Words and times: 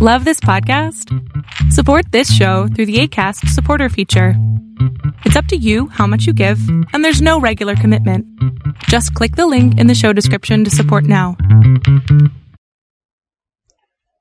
Love 0.00 0.24
this 0.24 0.38
podcast? 0.38 1.12
Support 1.72 2.12
this 2.12 2.32
show 2.32 2.68
through 2.68 2.86
the 2.86 3.00
ACAST 3.00 3.48
supporter 3.48 3.88
feature. 3.88 4.34
It's 5.24 5.34
up 5.34 5.46
to 5.46 5.56
you 5.56 5.88
how 5.88 6.06
much 6.06 6.24
you 6.24 6.32
give, 6.32 6.60
and 6.92 7.04
there's 7.04 7.20
no 7.20 7.40
regular 7.40 7.74
commitment. 7.74 8.24
Just 8.84 9.12
click 9.14 9.34
the 9.34 9.48
link 9.48 9.76
in 9.76 9.88
the 9.88 9.96
show 9.96 10.12
description 10.12 10.62
to 10.62 10.70
support 10.70 11.02
now. 11.02 11.36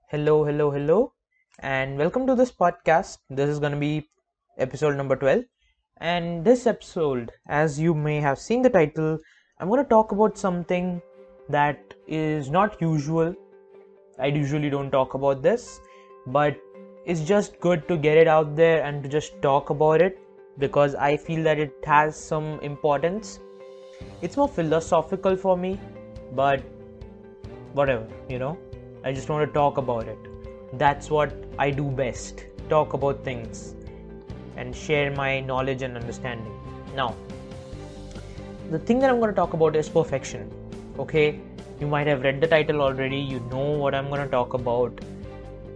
Hello, 0.09 0.43
hello, 0.45 0.71
hello, 0.71 1.13
and 1.59 1.95
welcome 1.95 2.25
to 2.25 2.33
this 2.33 2.51
podcast. 2.51 3.19
This 3.29 3.47
is 3.47 3.59
going 3.59 3.73
to 3.73 3.77
be 3.77 4.09
episode 4.57 4.97
number 4.97 5.15
12. 5.15 5.43
And 5.97 6.43
this 6.43 6.65
episode, 6.65 7.31
as 7.47 7.79
you 7.79 7.93
may 7.93 8.19
have 8.19 8.39
seen 8.39 8.63
the 8.63 8.71
title, 8.71 9.19
I'm 9.59 9.69
going 9.69 9.83
to 9.83 9.87
talk 9.87 10.11
about 10.11 10.39
something 10.39 11.03
that 11.49 11.93
is 12.07 12.49
not 12.49 12.81
usual 12.81 13.35
I 14.19 14.27
usually 14.27 14.69
don't 14.69 14.91
talk 14.91 15.13
about 15.13 15.41
this, 15.41 15.81
but 16.25 16.57
it's 17.05 17.21
just 17.21 17.59
good 17.59 17.87
to 17.87 17.97
get 17.97 18.17
it 18.17 18.27
out 18.27 18.55
there 18.55 18.83
and 18.83 19.03
to 19.03 19.09
just 19.09 19.41
talk 19.41 19.69
about 19.69 20.01
it 20.01 20.19
because 20.57 20.95
I 20.95 21.17
feel 21.17 21.43
that 21.43 21.59
it 21.59 21.73
has 21.85 22.15
some 22.15 22.59
importance. 22.61 23.39
It's 24.21 24.35
more 24.35 24.47
philosophical 24.47 25.35
for 25.35 25.55
me, 25.55 25.79
but 26.33 26.61
whatever, 27.73 28.07
you 28.27 28.39
know. 28.39 28.57
I 29.03 29.13
just 29.13 29.29
want 29.29 29.47
to 29.47 29.53
talk 29.53 29.77
about 29.77 30.07
it. 30.07 30.17
That's 30.73 31.09
what 31.09 31.33
I 31.57 31.69
do 31.69 31.83
best 31.83 32.45
talk 32.69 32.93
about 32.93 33.23
things 33.23 33.75
and 34.57 34.75
share 34.75 35.11
my 35.15 35.39
knowledge 35.39 35.81
and 35.83 35.95
understanding. 35.95 36.53
Now, 36.95 37.15
the 38.71 38.79
thing 38.79 38.99
that 38.99 39.09
I'm 39.09 39.19
going 39.19 39.29
to 39.29 39.35
talk 39.35 39.53
about 39.53 39.75
is 39.75 39.87
perfection. 39.87 40.51
Okay, 40.99 41.39
you 41.79 41.87
might 41.87 42.07
have 42.07 42.23
read 42.23 42.41
the 42.41 42.47
title 42.47 42.81
already, 42.81 43.17
you 43.17 43.39
know 43.51 43.71
what 43.77 43.93
I'm 43.93 44.07
going 44.09 44.21
to 44.21 44.27
talk 44.27 44.53
about. 44.53 44.99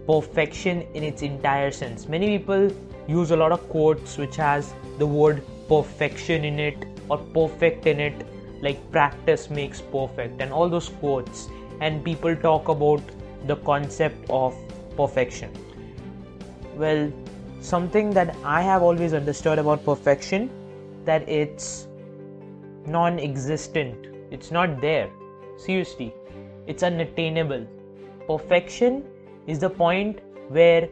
Perfection 0.06 0.82
in 0.94 1.04
its 1.04 1.22
entire 1.22 1.70
sense. 1.70 2.08
Many 2.08 2.38
people 2.38 2.70
use 3.06 3.30
a 3.30 3.36
lot 3.36 3.52
of 3.52 3.68
quotes 3.68 4.18
which 4.18 4.36
has 4.36 4.74
the 4.98 5.06
word 5.06 5.42
perfection 5.68 6.44
in 6.44 6.58
it 6.58 6.86
or 7.08 7.18
perfect 7.18 7.86
in 7.86 8.00
it 8.00 8.26
like 8.62 8.90
practice 8.90 9.48
makes 9.48 9.80
perfect 9.80 10.40
and 10.40 10.52
all 10.52 10.68
those 10.68 10.88
quotes. 10.88 11.48
And 11.80 12.04
people 12.04 12.34
talk 12.34 12.68
about 12.68 13.02
the 13.46 13.56
concept 13.56 14.28
of 14.28 14.56
perfection. 14.96 15.50
Well 16.76 17.12
something 17.60 18.10
that 18.10 18.34
i 18.42 18.60
have 18.60 18.82
always 18.82 19.12
understood 19.14 19.56
about 19.56 19.84
perfection 19.84 20.50
that 21.04 21.28
it's 21.28 21.86
non-existent. 22.86 24.08
It's 24.32 24.50
not 24.50 24.80
there 24.80 25.08
Seriously, 25.64 26.12
it's 26.66 26.82
unattainable. 26.82 27.64
Perfection 28.26 29.04
is 29.46 29.60
the 29.60 29.70
point 29.70 30.18
where 30.48 30.88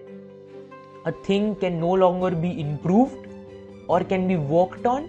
a 1.07 1.13
thing 1.29 1.57
can 1.57 1.81
no 1.81 1.91
longer 1.91 2.31
be 2.31 2.61
improved 2.61 3.27
or 3.89 4.05
can 4.05 4.29
be 4.29 4.37
worked 4.37 4.87
on 4.87 5.09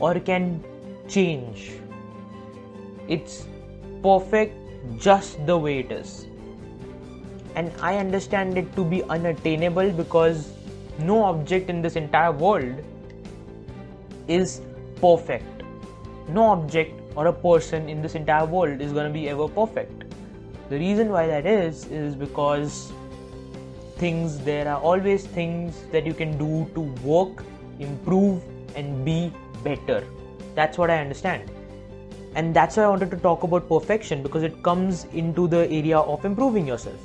or 0.00 0.18
can 0.18 0.64
change. 1.06 1.72
It's 3.06 3.46
perfect 4.02 4.54
just 4.98 5.44
the 5.44 5.58
way 5.58 5.80
it 5.80 5.92
is. 5.92 6.26
And 7.56 7.72
I 7.82 7.98
understand 7.98 8.56
it 8.56 8.74
to 8.74 8.84
be 8.84 9.02
unattainable 9.04 9.90
because 9.92 10.50
no 10.98 11.24
object 11.24 11.68
in 11.68 11.82
this 11.82 11.96
entire 11.96 12.32
world 12.32 12.82
is 14.28 14.62
perfect. 15.02 15.62
No 16.28 16.44
object 16.52 17.03
or 17.16 17.26
a 17.28 17.32
person 17.32 17.88
in 17.88 18.02
this 18.02 18.14
entire 18.14 18.44
world 18.44 18.80
is 18.80 18.92
going 18.92 19.06
to 19.06 19.12
be 19.12 19.28
ever 19.28 19.48
perfect. 19.48 20.04
The 20.68 20.78
reason 20.78 21.10
why 21.10 21.26
that 21.26 21.46
is 21.46 21.86
is 21.86 22.14
because 22.14 22.92
things 23.96 24.38
there 24.40 24.66
are 24.68 24.80
always 24.80 25.26
things 25.26 25.84
that 25.92 26.04
you 26.04 26.14
can 26.14 26.36
do 26.38 26.68
to 26.74 26.80
work, 27.02 27.44
improve 27.78 28.42
and 28.74 29.04
be 29.04 29.32
better. 29.62 30.04
That's 30.54 30.78
what 30.78 30.90
I 30.90 30.98
understand. 30.98 31.50
And 32.34 32.54
that's 32.54 32.76
why 32.76 32.84
I 32.84 32.88
wanted 32.88 33.10
to 33.12 33.16
talk 33.16 33.44
about 33.44 33.68
perfection 33.68 34.22
because 34.22 34.42
it 34.42 34.62
comes 34.62 35.04
into 35.12 35.46
the 35.46 35.70
area 35.70 35.98
of 35.98 36.24
improving 36.24 36.66
yourself. 36.66 37.00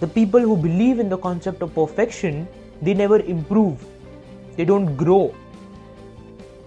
The 0.00 0.06
people 0.06 0.40
who 0.40 0.56
believe 0.56 0.98
in 1.00 1.08
the 1.08 1.18
concept 1.18 1.62
of 1.62 1.74
perfection, 1.74 2.46
they 2.80 2.94
never 2.94 3.18
improve. 3.20 3.84
They 4.56 4.64
don't 4.64 4.96
grow 4.96 5.34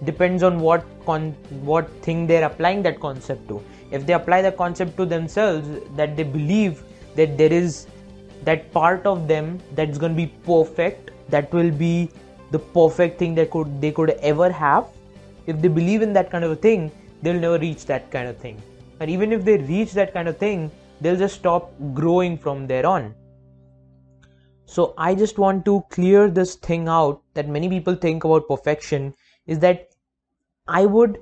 depends 0.04 0.42
on 0.42 0.60
what 0.60 0.84
con- 1.04 1.34
what 1.62 1.90
thing 2.02 2.26
they're 2.26 2.44
applying 2.44 2.82
that 2.82 3.00
concept 3.00 3.48
to. 3.48 3.62
If 3.90 4.06
they 4.06 4.12
apply 4.12 4.42
the 4.42 4.52
concept 4.52 4.96
to 4.98 5.06
themselves 5.06 5.68
that 5.96 6.16
they 6.16 6.22
believe 6.22 6.82
that 7.14 7.38
there 7.38 7.52
is 7.52 7.86
that 8.44 8.70
part 8.72 9.06
of 9.06 9.26
them 9.26 9.58
that's 9.74 9.98
going 9.98 10.12
to 10.12 10.16
be 10.16 10.32
perfect 10.44 11.10
that 11.28 11.52
will 11.52 11.70
be 11.70 12.10
the 12.50 12.58
perfect 12.58 13.18
thing 13.18 13.34
that 13.34 13.50
could 13.50 13.80
they 13.80 13.90
could 13.90 14.10
ever 14.32 14.50
have 14.50 14.86
if 15.46 15.60
they 15.60 15.68
believe 15.68 16.02
in 16.02 16.12
that 16.12 16.30
kind 16.30 16.44
of 16.44 16.50
a 16.50 16.56
thing 16.56 16.90
they'll 17.22 17.40
never 17.40 17.58
reach 17.58 17.86
that 17.86 18.10
kind 18.10 18.28
of 18.28 18.36
thing. 18.36 18.60
And 19.00 19.10
even 19.10 19.32
if 19.32 19.44
they 19.44 19.56
reach 19.58 19.92
that 19.92 20.12
kind 20.12 20.28
of 20.28 20.36
thing 20.38 20.70
they'll 21.00 21.16
just 21.16 21.36
stop 21.36 21.72
growing 21.94 22.38
from 22.38 22.66
there 22.66 22.86
on. 22.86 23.14
So 24.66 24.94
i 24.98 25.14
just 25.14 25.38
want 25.38 25.64
to 25.64 25.82
clear 25.90 26.28
this 26.28 26.56
thing 26.56 26.88
out 26.88 27.22
that 27.34 27.48
many 27.48 27.68
people 27.68 27.94
think 27.94 28.24
about 28.24 28.48
perfection 28.48 29.14
is 29.46 29.58
that 29.60 29.88
I 30.68 30.86
would 30.86 31.18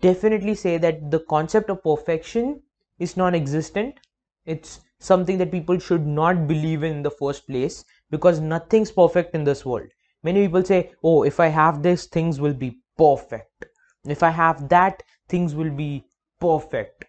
definitely 0.00 0.54
say 0.54 0.78
that 0.78 1.10
the 1.10 1.20
concept 1.20 1.70
of 1.70 1.82
perfection 1.82 2.62
is 2.98 3.16
non 3.16 3.34
existent. 3.34 4.00
It's 4.46 4.80
something 4.98 5.38
that 5.38 5.50
people 5.50 5.78
should 5.78 6.06
not 6.06 6.46
believe 6.46 6.82
in, 6.82 6.92
in 6.96 7.02
the 7.02 7.10
first 7.10 7.46
place 7.46 7.84
because 8.10 8.40
nothing's 8.40 8.90
perfect 8.90 9.34
in 9.34 9.44
this 9.44 9.64
world. 9.64 9.88
Many 10.22 10.46
people 10.46 10.64
say, 10.64 10.92
Oh, 11.02 11.22
if 11.24 11.40
I 11.40 11.48
have 11.48 11.82
this, 11.82 12.06
things 12.06 12.40
will 12.40 12.54
be 12.54 12.78
perfect. 12.96 13.66
If 14.06 14.22
I 14.22 14.30
have 14.30 14.68
that, 14.68 15.02
things 15.28 15.54
will 15.54 15.70
be 15.70 16.04
perfect. 16.40 17.04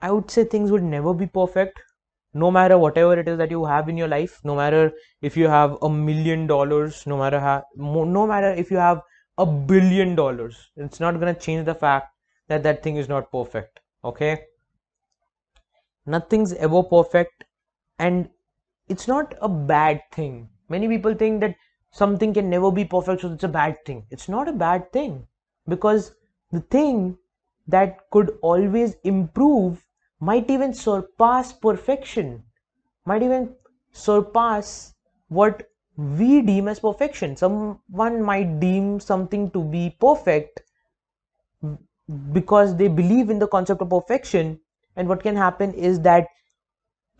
I 0.00 0.12
would 0.12 0.30
say 0.30 0.44
things 0.44 0.70
would 0.70 0.82
never 0.84 1.12
be 1.14 1.26
perfect 1.26 1.80
no 2.32 2.50
matter 2.50 2.76
whatever 2.78 3.18
it 3.18 3.28
is 3.28 3.38
that 3.38 3.50
you 3.50 3.64
have 3.64 3.88
in 3.88 3.96
your 3.96 4.08
life 4.08 4.40
no 4.44 4.54
matter 4.56 4.92
if 5.22 5.36
you 5.36 5.48
have 5.48 5.76
a 5.82 5.88
million 5.88 6.46
dollars 6.46 7.06
no 7.06 7.16
matter 7.16 7.40
how 7.40 7.62
no 7.76 8.26
matter 8.26 8.50
if 8.64 8.70
you 8.70 8.76
have 8.76 9.00
a 9.38 9.46
billion 9.46 10.14
dollars. 10.14 10.70
It's 10.76 11.00
not 11.00 11.20
going 11.20 11.34
to 11.34 11.40
change 11.40 11.66
the 11.66 11.74
fact 11.74 12.14
that 12.48 12.62
that 12.62 12.82
thing 12.82 12.96
is 12.96 13.08
not 13.08 13.32
perfect 13.32 13.80
okay? 14.04 14.44
Nothing's 16.06 16.52
ever 16.54 16.82
perfect 16.82 17.44
and 17.98 18.28
it's 18.88 19.08
not 19.08 19.34
a 19.40 19.48
bad 19.48 20.02
thing. 20.12 20.50
Many 20.68 20.88
people 20.88 21.14
think 21.14 21.40
that 21.40 21.56
something 21.90 22.34
can 22.34 22.50
never 22.50 22.70
be 22.70 22.84
perfect 22.84 23.22
so 23.22 23.32
it's 23.32 23.44
a 23.44 23.48
bad 23.48 23.84
thing. 23.86 24.04
It's 24.10 24.28
not 24.28 24.48
a 24.48 24.52
bad 24.52 24.92
thing 24.92 25.26
because 25.68 26.14
the 26.52 26.60
thing 26.60 27.16
that 27.66 28.10
could 28.10 28.38
always 28.42 28.96
improve 29.04 29.84
might 30.20 30.50
even 30.50 30.74
surpass 30.74 31.52
perfection 31.52 32.42
might 33.06 33.22
even 33.22 33.54
surpass 33.92 34.94
what 35.28 35.68
we 35.96 36.42
deem 36.42 36.68
as 36.68 36.80
perfection. 36.80 37.36
Someone 37.36 38.22
might 38.22 38.58
deem 38.60 39.00
something 39.00 39.50
to 39.52 39.62
be 39.62 39.96
perfect 40.00 40.62
because 42.32 42.76
they 42.76 42.88
believe 42.88 43.30
in 43.30 43.38
the 43.38 43.46
concept 43.46 43.80
of 43.80 43.90
perfection. 43.90 44.60
And 44.96 45.08
what 45.08 45.22
can 45.22 45.36
happen 45.36 45.72
is 45.72 46.00
that 46.00 46.26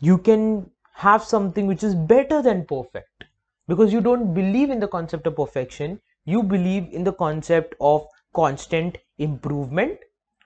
you 0.01 0.19
can 0.19 0.71
have 0.93 1.23
something 1.23 1.67
which 1.67 1.83
is 1.83 1.95
better 1.95 2.43
than 2.43 2.65
perfect 2.67 3.25
because 3.69 3.93
you 3.93 4.01
don't 4.01 4.35
believe 4.35 4.71
in 4.71 4.81
the 4.81 4.89
concept 4.89 5.27
of 5.27 5.37
perfection. 5.37 6.01
You 6.25 6.43
believe 6.43 6.89
in 6.93 7.05
the 7.05 7.13
concept 7.13 7.75
of 7.81 8.07
constant 8.35 8.99
improvement, 9.19 9.99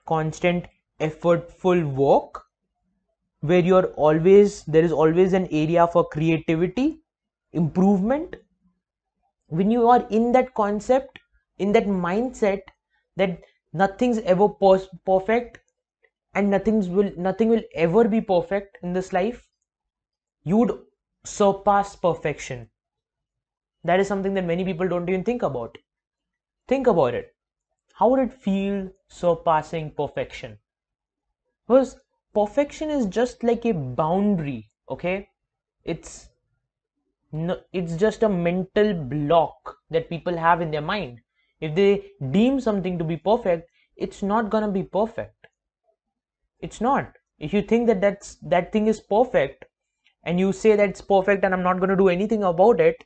constant 0.05 0.65
effortful 0.99 1.83
work, 1.93 2.43
where 3.41 3.59
you're 3.59 3.87
always, 3.93 4.63
there 4.65 4.83
is 4.83 4.91
always 4.91 5.33
an 5.33 5.47
area 5.51 5.87
for 5.87 6.07
creativity 6.07 7.01
improvement. 7.53 8.35
When 9.47 9.69
you 9.69 9.89
are 9.89 10.07
in 10.09 10.31
that 10.31 10.53
concept 10.53 11.19
in 11.57 11.73
that 11.73 11.85
mindset 11.85 12.61
that 13.17 13.41
nothing's 13.73 14.19
ever 14.19 14.47
perfect 14.47 15.59
and 16.33 16.49
nothing's 16.49 16.87
will 16.87 17.11
nothing 17.17 17.49
will 17.49 17.63
ever 17.75 18.07
be 18.07 18.21
perfect 18.21 18.77
in 18.81 18.93
this 18.93 19.11
life 19.11 19.49
you 20.43 20.57
would 20.57 20.85
surpass 21.25 21.95
perfection. 21.95 22.69
That 23.83 23.99
is 23.99 24.07
something 24.07 24.33
that 24.35 24.45
many 24.45 24.63
people 24.63 24.87
don't 24.87 25.09
even 25.09 25.25
think 25.25 25.43
about. 25.43 25.77
Think 26.67 26.87
about 26.87 27.13
it. 27.13 27.35
How 27.93 28.09
would 28.09 28.19
it 28.21 28.33
feel 28.33 28.89
surpassing 29.07 29.91
perfection? 29.91 30.59
Because 31.67 31.97
perfection 32.33 32.89
is 32.89 33.05
just 33.05 33.43
like 33.43 33.65
a 33.65 33.71
boundary 33.73 34.69
okay? 34.89 35.29
It's 35.83 36.28
no, 37.31 37.59
it's 37.73 37.95
just 37.95 38.23
a 38.23 38.29
mental 38.29 38.93
block 38.93 39.77
that 39.89 40.09
people 40.09 40.35
have 40.35 40.61
in 40.61 40.71
their 40.71 40.81
mind 40.81 41.19
if 41.61 41.75
they 41.75 42.11
deem 42.31 42.59
something 42.59 42.97
to 42.97 43.03
be 43.03 43.17
perfect 43.17 43.69
it's 43.95 44.23
not 44.23 44.49
to 44.51 44.67
be 44.67 44.83
perfect 44.83 45.47
it's 46.59 46.81
not 46.81 47.13
if 47.37 47.53
you 47.53 47.61
think 47.61 47.87
that 47.87 48.01
that's 48.01 48.35
that 48.41 48.71
thing 48.71 48.87
is 48.87 48.99
perfect 48.99 49.65
and 50.23 50.39
you 50.39 50.51
say 50.51 50.75
that 50.75 50.89
it's 50.89 51.01
perfect 51.01 51.43
and 51.43 51.53
I'm 51.53 51.63
not 51.63 51.79
to 51.79 51.95
do 51.95 52.09
anything 52.09 52.43
about 52.43 52.79
it, 52.81 53.05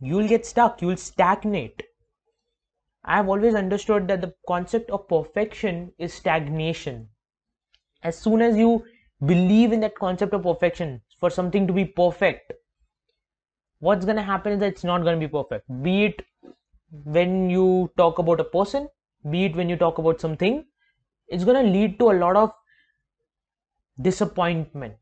you'll 0.00 0.28
get 0.28 0.46
stuck, 0.46 0.80
you'll 0.80 0.96
stagnate. 0.96 1.82
I've 3.04 3.28
always 3.28 3.54
understood 3.54 4.08
that 4.08 4.20
the 4.20 4.34
concept 4.46 4.90
of 4.90 5.08
perfection 5.08 5.92
is 5.98 6.14
stagnation. 6.14 7.08
As 8.02 8.18
soon 8.18 8.40
as 8.40 8.56
you 8.56 8.84
believe 9.24 9.72
in 9.72 9.80
that 9.80 9.94
concept 9.94 10.32
of 10.32 10.42
perfection, 10.42 11.02
for 11.18 11.28
something 11.28 11.66
to 11.66 11.72
be 11.72 11.84
perfect, 11.84 12.52
what's 13.80 14.04
going 14.04 14.16
to 14.16 14.22
happen 14.22 14.52
is 14.52 14.60
that 14.60 14.72
it's 14.72 14.84
not 14.84 15.02
going 15.02 15.18
to 15.18 15.26
be 15.26 15.30
perfect. 15.30 15.66
Be 15.82 16.04
it 16.04 16.22
when 17.04 17.50
you 17.50 17.90
talk 17.96 18.18
about 18.18 18.40
a 18.40 18.44
person, 18.44 18.88
be 19.30 19.44
it 19.46 19.56
when 19.56 19.68
you 19.68 19.76
talk 19.76 19.98
about 19.98 20.20
something, 20.20 20.64
it's 21.28 21.44
going 21.44 21.64
to 21.64 21.70
lead 21.70 21.98
to 21.98 22.10
a 22.10 22.18
lot 22.20 22.36
of 22.36 22.52
disappointment. 24.00 24.96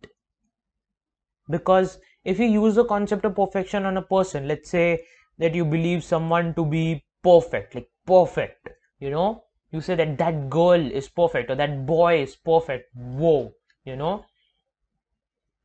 Because 1.49 1.99
if 2.25 2.39
you 2.39 2.47
use 2.47 2.75
the 2.75 2.85
concept 2.85 3.25
of 3.25 3.35
perfection 3.35 3.87
on 3.87 3.97
a 3.97 4.03
person, 4.03 4.47
let's 4.47 4.69
say 4.69 5.05
that 5.39 5.55
you 5.55 5.65
believe 5.65 6.05
someone 6.05 6.55
to 6.55 6.65
be 6.65 7.05
perfect, 7.23 7.75
like 7.75 7.89
perfect, 8.07 8.69
you 9.01 9.11
know, 9.11 9.45
you 9.71 9.81
say 9.81 9.95
that 9.95 10.19
that 10.19 10.51
girl 10.51 10.81
is 10.81 11.09
perfect 11.09 11.51
or 11.51 11.55
that 11.55 11.87
boy 11.87 12.23
is 12.23 12.37
perfect. 12.37 12.95
Whoa, 12.95 13.53
you 13.85 13.97
know. 13.97 14.25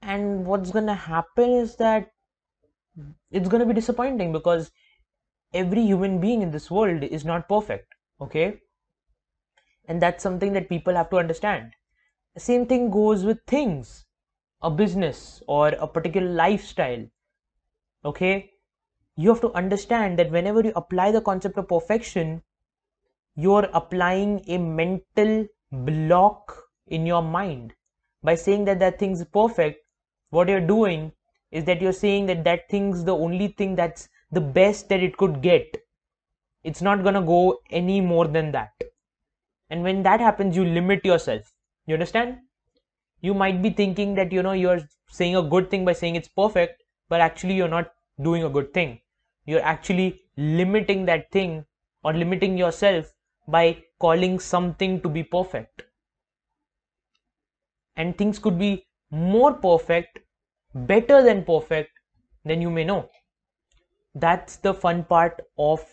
And 0.01 0.45
what's 0.45 0.71
gonna 0.71 0.95
happen 0.95 1.51
is 1.51 1.75
that 1.77 2.12
it's 3.31 3.49
gonna 3.49 3.65
be 3.65 3.73
disappointing 3.73 4.31
because 4.31 4.71
every 5.53 5.81
human 5.83 6.19
being 6.19 6.41
in 6.41 6.51
this 6.51 6.69
world 6.69 7.03
is 7.03 7.25
not 7.25 7.47
perfect, 7.47 7.93
okay? 8.21 8.59
And 9.85 10.01
that's 10.01 10.23
something 10.23 10.53
that 10.53 10.69
people 10.69 10.95
have 10.95 11.09
to 11.09 11.17
understand. 11.17 11.73
The 12.33 12.39
same 12.39 12.65
thing 12.65 12.89
goes 12.89 13.23
with 13.23 13.39
things, 13.45 14.05
a 14.61 14.71
business 14.71 15.41
or 15.47 15.69
a 15.69 15.87
particular 15.87 16.29
lifestyle, 16.29 17.05
okay? 18.05 18.51
You 19.15 19.29
have 19.29 19.41
to 19.41 19.53
understand 19.53 20.17
that 20.19 20.31
whenever 20.31 20.61
you 20.61 20.73
apply 20.75 21.11
the 21.11 21.21
concept 21.21 21.57
of 21.57 21.67
perfection, 21.67 22.41
you're 23.35 23.69
applying 23.73 24.43
a 24.47 24.57
mental 24.57 25.47
block 25.71 26.55
in 26.87 27.05
your 27.05 27.21
mind 27.21 27.73
by 28.23 28.35
saying 28.35 28.65
that 28.65 28.79
that 28.79 28.99
thing's 28.99 29.23
perfect 29.25 29.85
what 30.29 30.47
you're 30.47 30.65
doing 30.65 31.11
is 31.53 31.65
that 31.65 31.81
you're 31.81 31.93
saying 31.93 32.25
that 32.25 32.43
that 32.43 32.67
thing's 32.69 33.03
the 33.05 33.15
only 33.15 33.47
thing 33.47 33.75
that's 33.75 34.09
the 34.31 34.41
best 34.41 34.89
that 34.89 35.03
it 35.03 35.17
could 35.17 35.41
get. 35.41 35.77
It's 36.63 36.81
not 36.81 37.03
going 37.03 37.15
to 37.15 37.21
go 37.21 37.59
any 37.69 38.01
more 38.01 38.27
than 38.27 38.51
that. 38.53 38.71
And 39.69 39.83
when 39.83 40.03
that 40.03 40.19
happens 40.19 40.55
you 40.55 40.65
limit 40.65 41.05
yourself. 41.05 41.53
You 41.85 41.93
understand? 41.93 42.37
You 43.21 43.33
might 43.33 43.61
be 43.61 43.69
thinking 43.69 44.15
that 44.15 44.31
you 44.31 44.43
know 44.43 44.53
you're 44.53 44.81
saying 45.09 45.35
a 45.35 45.43
good 45.43 45.69
thing 45.69 45.85
by 45.85 45.93
saying 45.93 46.15
it's 46.15 46.27
perfect 46.27 46.83
but 47.09 47.21
actually 47.21 47.53
you're 47.53 47.67
not 47.67 47.93
doing 48.21 48.43
a 48.43 48.49
good 48.49 48.73
thing. 48.73 48.99
You're 49.45 49.61
actually 49.61 50.21
limiting 50.37 51.05
that 51.05 51.31
thing 51.31 51.65
or 52.03 52.13
limiting 52.13 52.57
yourself 52.57 53.13
by 53.47 53.83
calling 53.99 54.39
something 54.39 55.01
to 55.01 55.09
be 55.09 55.23
perfect. 55.23 55.83
And 57.95 58.17
things 58.17 58.39
could 58.39 58.57
be 58.57 58.87
more 59.11 59.53
perfect, 59.53 60.19
better 60.73 61.21
than 61.23 61.43
perfect 61.45 61.91
then 62.45 62.61
you 62.61 62.69
may 62.69 62.83
know. 62.83 63.09
That's 64.15 64.57
the 64.57 64.73
fun 64.73 65.05
part 65.05 65.41
of 65.57 65.83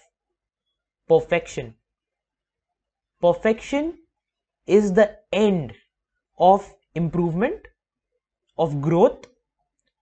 perfection. 1.09 1.75
Perfection 3.21 3.99
is 4.67 4.93
the 4.93 5.19
end 5.32 5.75
of 6.38 6.75
improvement, 6.94 7.69
of 8.59 8.81
growth, 8.81 9.27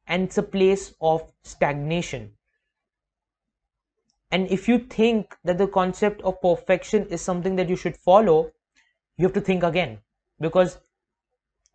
and 0.07 0.25
it's 0.25 0.39
a 0.39 0.43
place 0.43 0.95
of 1.01 1.31
stagnation. 1.43 2.33
And 4.31 4.51
if 4.51 4.69
you 4.69 4.79
think 4.79 5.37
that 5.45 5.59
the 5.59 5.69
concept 5.69 6.23
of 6.23 6.41
perfection 6.41 7.07
is 7.07 7.21
something 7.21 7.57
that 7.57 7.69
you 7.69 7.77
should 7.77 7.97
follow, 7.97 8.53
you 9.17 9.27
have 9.27 9.35
to 9.35 9.41
think 9.41 9.63
again 9.63 9.99
because 10.41 10.79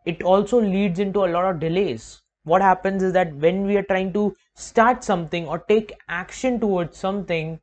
it 0.06 0.24
also 0.24 0.60
leads 0.60 1.00
into 1.00 1.26
a 1.26 1.32
lot 1.32 1.46
of 1.46 1.60
delays. 1.60 2.23
What 2.45 2.62
happens 2.62 3.01
is 3.04 3.13
that 3.13 3.34
when 3.36 3.66
we 3.66 3.78
are 3.78 3.84
trying 3.84 4.12
to 4.13 4.36
start 4.54 5.04
something 5.04 5.48
or 5.48 5.60
take 5.60 5.94
action 6.10 6.60
towards 6.60 6.98
something, 6.98 7.60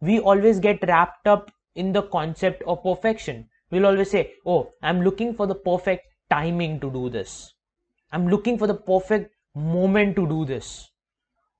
we 0.00 0.20
always 0.20 0.60
get 0.60 0.86
wrapped 0.86 1.26
up 1.26 1.50
in 1.74 1.92
the 1.92 2.02
concept 2.02 2.62
of 2.66 2.82
perfection. 2.84 3.48
We'll 3.70 3.86
always 3.86 4.10
say, 4.10 4.34
Oh, 4.46 4.72
I'm 4.82 5.02
looking 5.02 5.34
for 5.34 5.46
the 5.46 5.56
perfect 5.56 6.06
timing 6.30 6.78
to 6.80 6.90
do 6.90 7.08
this. 7.10 7.52
I'm 8.12 8.28
looking 8.28 8.58
for 8.58 8.66
the 8.66 8.74
perfect 8.74 9.34
moment 9.56 10.14
to 10.16 10.28
do 10.28 10.44
this. 10.44 10.90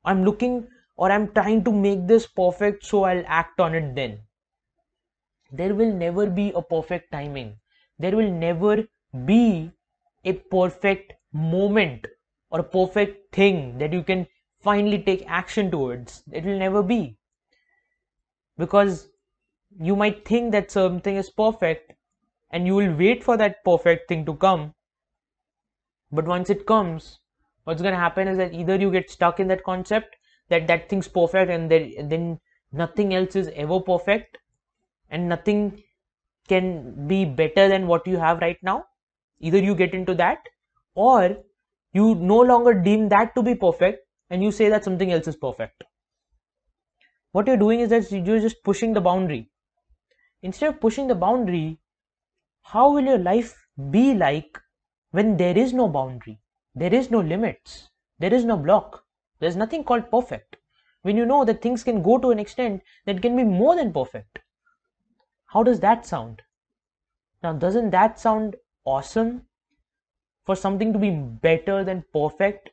I'm 0.05 0.25
looking 0.25 0.69
or 0.97 1.11
I'm 1.11 1.33
trying 1.33 1.65
to 1.65 1.73
make 1.73 2.07
this 2.07 2.27
perfect 2.27 2.85
so 2.85 3.05
I'll 3.05 3.25
act 3.27 3.59
on 3.61 3.75
it 3.75 3.95
then. 3.97 4.21
There 5.51 5.75
will 5.75 5.93
never 5.93 6.27
be 6.31 6.53
a 6.55 6.63
perfect 6.63 7.11
timing. 7.11 7.57
There 7.99 8.17
will 8.17 8.31
never 8.31 8.85
be 9.27 9.73
a 10.25 10.35
perfect 10.35 11.15
moment 11.33 12.07
or 12.53 12.61
a 12.61 12.65
perfect 12.65 13.35
thing 13.35 13.79
that 13.79 13.93
you 13.93 14.03
can 14.03 14.27
finally 14.61 15.03
take 15.03 15.25
action 15.27 15.71
towards. 15.71 16.23
It 16.31 16.45
will 16.45 16.59
never 16.59 16.83
be. 16.83 17.17
Because 18.59 19.09
you 19.81 19.97
might 19.97 20.27
think 20.27 20.53
that 20.53 20.71
something 20.71 21.17
is 21.17 21.31
perfect 21.31 21.95
and 22.51 22.67
you 22.67 22.75
will 22.75 22.95
wait 22.95 23.25
for 23.25 23.39
that 23.39 23.65
perfect 23.65 24.09
thing 24.09 24.27
to 24.27 24.35
come. 24.35 24.75
But 26.13 26.27
once 26.27 26.51
it 26.51 26.67
comes, 26.67 27.21
what's 27.65 27.81
going 27.81 27.95
to 27.95 28.01
happen 28.01 28.29
is 28.29 28.37
that 28.37 28.53
either 28.53 28.77
you 28.77 28.91
get 28.91 29.11
stuck 29.11 29.41
in 29.41 29.49
that 29.49 29.65
concept 29.65 30.17
that 30.51 30.67
that 30.67 30.91
thing's 30.91 31.09
perfect 31.09 31.51
and 31.51 31.71
then 31.71 32.39
nothing 32.73 33.15
else 33.15 33.35
is 33.35 33.51
ever 33.55 33.81
perfect 33.81 34.37
and 35.09 35.29
nothing 35.29 35.83
can 36.49 37.07
be 37.07 37.25
better 37.25 37.69
than 37.69 37.87
what 37.87 38.07
you 38.07 38.19
have 38.19 38.39
right 38.41 38.59
now 38.63 38.85
either 39.41 39.59
you 39.59 39.75
get 39.75 39.95
into 39.95 40.15
that 40.15 40.41
or 40.95 41.37
you 41.93 42.15
no 42.15 42.41
longer 42.41 42.75
deem 42.75 43.09
that 43.09 43.35
to 43.35 43.43
be 43.43 43.55
perfect 43.55 44.07
and 44.31 44.43
you 44.43 44.51
say 44.51 44.69
that 44.69 44.85
something 44.85 45.13
else 45.13 45.29
is 45.29 45.37
perfect 45.37 45.85
what 47.33 47.47
you're 47.47 47.63
doing 47.65 47.81
is 47.81 47.91
that 47.91 48.11
you're 48.13 48.41
just 48.47 48.63
pushing 48.63 48.93
the 48.93 49.07
boundary 49.11 49.51
instead 50.43 50.69
of 50.71 50.81
pushing 50.81 51.07
the 51.09 51.21
boundary 51.27 51.79
how 52.75 52.91
will 52.93 53.13
your 53.13 53.19
life 53.19 53.55
be 53.91 54.15
like 54.15 54.61
when 55.11 55.37
there 55.37 55.57
is 55.67 55.73
no 55.73 55.89
boundary 55.89 56.39
there 56.75 56.95
is 57.01 57.11
no 57.11 57.21
limits 57.21 57.89
there 58.19 58.35
is 58.35 58.45
no 58.45 58.57
block 58.57 59.03
there's 59.43 59.57
nothing 59.57 59.83
called 59.83 60.09
perfect. 60.09 60.57
When 61.03 61.17
you 61.17 61.27
know 61.27 61.45
that 61.45 61.63
things 61.63 61.83
can 61.83 62.01
go 62.01 62.17
to 62.17 62.31
an 62.31 62.39
extent 62.39 62.85
that 63.07 63.21
can 63.21 63.35
be 63.35 63.43
more 63.43 63.75
than 63.75 63.93
perfect. 63.93 64.39
How 65.47 65.65
does 65.65 65.81
that 65.81 66.07
sound? 66.07 66.43
Now, 67.43 67.55
doesn't 67.55 67.91
that 67.91 68.21
sound 68.21 68.55
awesome? 68.85 69.49
For 70.45 70.57
something 70.57 70.93
to 70.93 70.99
be 70.99 71.11
better 71.11 71.85
than 71.85 72.05
perfect, 72.13 72.71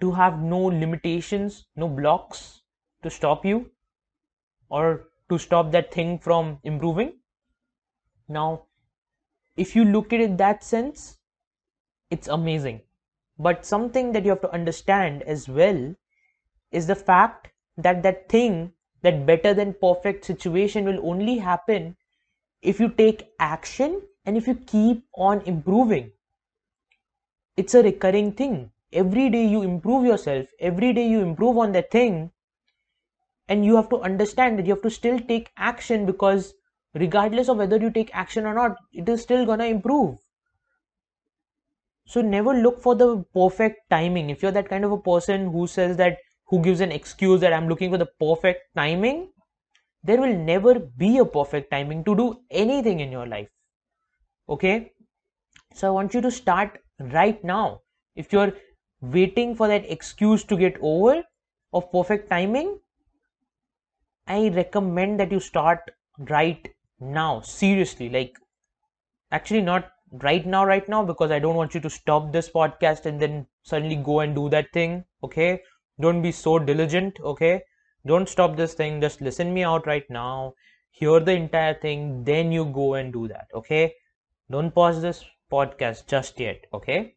to 0.00 0.12
have 0.12 0.40
no 0.40 0.58
limitations, 0.58 1.66
no 1.76 1.88
blocks 1.88 2.62
to 3.02 3.10
stop 3.10 3.44
you, 3.44 3.70
or 4.68 5.08
to 5.28 5.38
stop 5.38 5.70
that 5.72 5.92
thing 5.92 6.18
from 6.18 6.58
improving. 6.64 7.12
Now, 8.28 8.62
if 9.56 9.76
you 9.76 9.84
look 9.84 10.12
at 10.12 10.20
it 10.20 10.38
that 10.38 10.64
sense, 10.64 11.18
it's 12.10 12.28
amazing. 12.28 12.80
But 13.38 13.64
something 13.64 14.12
that 14.12 14.24
you 14.24 14.30
have 14.30 14.40
to 14.42 14.52
understand 14.52 15.22
as 15.22 15.48
well 15.48 15.94
is 16.72 16.86
the 16.86 16.94
fact 16.94 17.48
that 17.76 18.02
that 18.02 18.28
thing, 18.28 18.72
that 19.02 19.24
better 19.24 19.54
than 19.54 19.74
perfect 19.74 20.24
situation 20.24 20.84
will 20.84 21.08
only 21.08 21.38
happen 21.38 21.96
if 22.60 22.80
you 22.80 22.88
take 22.88 23.30
action 23.38 24.02
and 24.24 24.36
if 24.36 24.46
you 24.46 24.54
keep 24.54 25.04
on 25.14 25.40
improving. 25.42 26.12
It's 27.60 27.74
a 27.74 27.82
recurring 27.82 28.32
thing. 28.32 28.70
Every 28.90 29.28
day 29.28 29.44
you 29.44 29.60
improve 29.62 30.06
yourself, 30.06 30.46
every 30.58 30.94
day 30.94 31.06
you 31.06 31.20
improve 31.20 31.58
on 31.58 31.72
that 31.72 31.90
thing, 31.90 32.30
and 33.48 33.66
you 33.66 33.76
have 33.76 33.90
to 33.90 34.00
understand 34.00 34.58
that 34.58 34.66
you 34.66 34.72
have 34.74 34.82
to 34.84 34.90
still 34.90 35.18
take 35.18 35.50
action 35.58 36.06
because 36.06 36.54
regardless 36.94 37.50
of 37.50 37.58
whether 37.58 37.76
you 37.76 37.90
take 37.90 38.14
action 38.14 38.46
or 38.46 38.54
not, 38.54 38.78
it 38.94 39.08
is 39.10 39.20
still 39.20 39.44
gonna 39.44 39.66
improve. 39.66 40.16
So 42.06 42.22
never 42.22 42.54
look 42.54 42.80
for 42.80 42.94
the 42.94 43.24
perfect 43.34 43.88
timing. 43.90 44.30
If 44.30 44.42
you're 44.42 44.52
that 44.52 44.70
kind 44.70 44.84
of 44.84 44.92
a 44.92 44.98
person 45.12 45.52
who 45.52 45.66
says 45.66 45.98
that, 45.98 46.16
who 46.46 46.62
gives 46.62 46.80
an 46.80 46.90
excuse 46.90 47.40
that 47.42 47.52
I'm 47.52 47.68
looking 47.68 47.90
for 47.90 47.98
the 47.98 48.10
perfect 48.26 48.74
timing, 48.74 49.32
there 50.02 50.20
will 50.20 50.34
never 50.34 50.78
be 50.78 51.18
a 51.18 51.26
perfect 51.26 51.70
timing 51.70 52.04
to 52.04 52.16
do 52.16 52.36
anything 52.50 53.00
in 53.00 53.12
your 53.12 53.26
life. 53.26 53.50
Okay? 54.48 54.92
So 55.74 55.88
I 55.88 55.90
want 55.90 56.14
you 56.14 56.22
to 56.22 56.30
start 56.30 56.80
right 57.00 57.42
now. 57.42 57.80
If 58.14 58.32
you're 58.32 58.52
waiting 59.00 59.54
for 59.54 59.68
that 59.68 59.90
excuse 59.90 60.44
to 60.44 60.56
get 60.56 60.76
over 60.80 61.22
of 61.72 61.90
perfect 61.90 62.30
timing, 62.30 62.78
I 64.26 64.48
recommend 64.48 65.18
that 65.20 65.32
you 65.32 65.40
start 65.40 65.80
right 66.18 66.68
now. 67.00 67.40
Seriously, 67.40 68.08
like 68.08 68.36
actually 69.32 69.62
not 69.62 69.90
right 70.22 70.44
now 70.44 70.64
right 70.66 70.88
now 70.88 71.04
because 71.04 71.30
i 71.30 71.38
don't 71.38 71.54
want 71.54 71.72
you 71.72 71.80
to 71.80 71.88
stop 71.88 72.32
this 72.32 72.50
podcast 72.50 73.06
and 73.06 73.20
then 73.20 73.46
suddenly 73.62 73.94
go 73.94 74.18
and 74.20 74.34
do 74.34 74.48
that 74.48 74.66
thing 74.72 75.04
okay? 75.22 75.60
Don't 76.00 76.22
be 76.22 76.32
so 76.32 76.58
diligent 76.58 77.18
okay? 77.20 77.62
Don't 78.06 78.28
stop 78.28 78.56
this 78.56 78.74
thing. 78.74 79.00
Just 79.00 79.20
listen 79.20 79.52
me 79.52 79.62
out 79.62 79.86
right 79.86 80.08
now. 80.08 80.54
Hear 80.90 81.20
the 81.20 81.32
entire 81.32 81.74
thing. 81.74 82.24
Then 82.24 82.50
you 82.50 82.64
go 82.64 82.94
and 82.94 83.12
do 83.12 83.28
that 83.28 83.48
okay? 83.54 83.94
Don't 84.50 84.74
pause 84.74 85.02
this 85.02 85.24
podcast 85.50 86.06
just 86.06 86.40
yet 86.40 86.66
okay? 86.72 87.14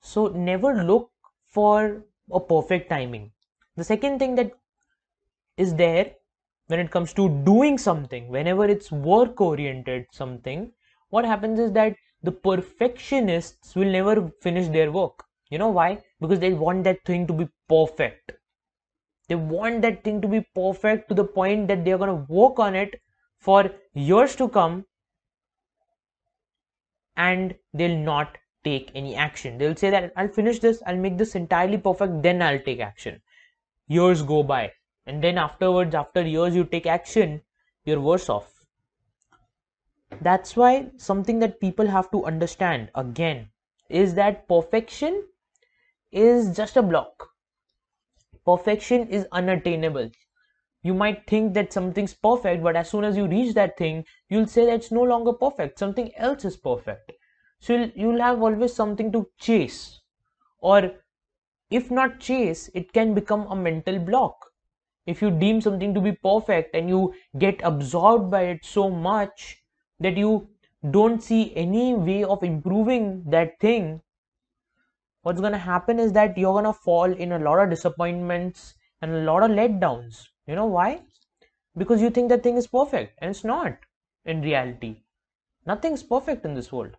So 0.00 0.28
never 0.28 0.84
look 0.84 1.10
for 1.46 2.04
a 2.30 2.40
perfect 2.40 2.90
timing. 2.90 3.32
The 3.76 3.84
second 3.84 4.18
thing 4.18 4.34
that 4.34 4.52
is 5.56 5.74
there 5.74 6.12
when 6.66 6.80
it 6.80 6.90
comes 6.90 7.12
to 7.14 7.28
doing 7.44 7.78
something 7.78 8.28
whenever 8.28 8.64
it's 8.64 8.90
work 8.90 9.40
oriented 9.40 10.06
something 10.12 10.72
what 11.10 11.24
happens 11.24 11.58
is 11.60 11.72
that 11.72 11.94
the 12.24 12.32
perfectionists 12.32 13.76
will 13.76 13.90
never 13.90 14.32
finish 14.40 14.68
their 14.68 14.90
work. 14.90 15.24
You 15.50 15.58
know 15.58 15.68
why? 15.68 16.02
Because 16.20 16.40
they 16.40 16.54
want 16.54 16.84
that 16.84 17.04
thing 17.04 17.26
to 17.26 17.32
be 17.32 17.46
perfect. 17.68 18.32
They 19.28 19.34
want 19.34 19.82
that 19.82 20.02
thing 20.02 20.20
to 20.22 20.28
be 20.28 20.40
perfect 20.54 21.08
to 21.08 21.14
the 21.14 21.24
point 21.24 21.68
that 21.68 21.84
they're 21.84 21.98
going 21.98 22.16
to 22.16 22.32
work 22.32 22.58
on 22.58 22.74
it 22.74 23.00
for 23.38 23.70
years 23.92 24.34
to 24.36 24.48
come 24.48 24.86
and 27.16 27.54
they'll 27.72 27.98
not 27.98 28.38
take 28.64 28.90
any 28.94 29.14
action. 29.14 29.58
They'll 29.58 29.76
say 29.76 29.90
that 29.90 30.12
i'll 30.16 30.28
finish 30.28 30.58
this 30.58 30.82
i'll 30.86 30.96
make 30.96 31.18
this 31.18 31.34
entirely 31.34 31.78
perfect 31.78 32.22
then 32.22 32.42
i'll 32.42 32.58
take 32.58 32.80
action. 32.80 33.20
Years 33.88 34.22
go 34.22 34.42
by 34.42 34.72
and 35.06 35.22
then 35.22 35.38
afterwards 35.38 35.94
after 35.94 36.22
years 36.22 36.54
you 36.56 36.64
take 36.64 36.86
action 36.86 37.40
you're 37.84 38.00
worse 38.00 38.28
off. 38.28 38.64
That's 40.20 40.56
why 40.56 40.90
something 40.96 41.38
that 41.40 41.60
people 41.60 41.86
have 41.86 42.10
to 42.12 42.24
understand 42.24 42.90
again 42.94 43.48
is 43.88 44.14
that 44.14 44.48
perfection 44.48 45.24
is 46.10 46.56
just 46.56 46.76
a 46.76 46.82
block. 46.82 47.30
Perfection 48.46 49.08
is 49.08 49.26
unattainable 49.32 50.10
you 50.84 50.94
might 50.94 51.26
think 51.26 51.54
that 51.54 51.72
something's 51.72 52.14
perfect 52.14 52.62
but 52.62 52.76
as 52.76 52.90
soon 52.90 53.04
as 53.04 53.16
you 53.16 53.26
reach 53.26 53.54
that 53.54 53.76
thing 53.76 54.04
you'll 54.28 54.46
say 54.46 54.66
that 54.66 54.74
it's 54.74 54.92
no 54.92 55.02
longer 55.02 55.32
perfect. 55.32 55.78
Something 55.78 56.12
else 56.16 56.44
is 56.44 56.56
perfect. 56.56 57.12
So 57.58 57.74
you'll, 57.74 57.90
you'll 57.96 58.20
have 58.20 58.42
always 58.42 58.74
something 58.74 59.10
to 59.12 59.26
chase. 59.38 60.00
Or 60.58 60.92
if 61.70 61.90
not 61.90 62.20
chase 62.20 62.70
it 62.74 62.92
can 62.92 63.14
become 63.14 63.46
a 63.48 63.56
mental 63.56 63.98
block. 63.98 64.36
If 65.06 65.22
you 65.22 65.30
deem 65.30 65.60
something 65.60 65.94
to 65.94 66.00
be 66.00 66.12
perfect 66.12 66.74
and 66.76 66.88
you 66.88 67.14
get 67.38 67.60
absorbed 67.64 68.30
by 68.30 68.42
it 68.42 68.64
so 68.64 68.90
much 68.90 69.62
that 70.00 70.16
you 70.16 70.48
don't 70.90 71.22
see 71.22 71.56
any 71.56 71.94
way 71.94 72.24
of 72.24 72.42
improving 72.42 73.24
that 73.30 73.58
thing 73.58 74.02
what's 75.22 75.40
going 75.40 75.52
to 75.52 75.58
happen 75.58 75.98
is 75.98 76.12
that 76.12 76.36
you're 76.36 76.52
going 76.52 76.64
to 76.64 76.72
fall 76.74 77.10
in 77.10 77.32
a 77.32 77.38
lot 77.38 77.58
of 77.58 77.70
disappointments 77.70 78.74
and 79.00 79.10
a 79.10 79.22
lot 79.24 79.42
of 79.42 79.50
letdowns 79.50 80.26
you 80.46 80.54
know 80.54 80.66
why? 80.66 81.02
Because 81.76 82.00
you 82.00 82.10
think 82.10 82.28
that 82.28 82.42
thing 82.42 82.56
is 82.56 82.66
perfect 82.66 83.18
and 83.20 83.30
it's 83.30 83.44
not 83.44 83.76
in 84.24 84.42
reality. 84.42 84.96
Nothing's 85.66 86.02
perfect 86.02 86.44
in 86.44 86.54
this 86.54 86.70
world. 86.70 86.96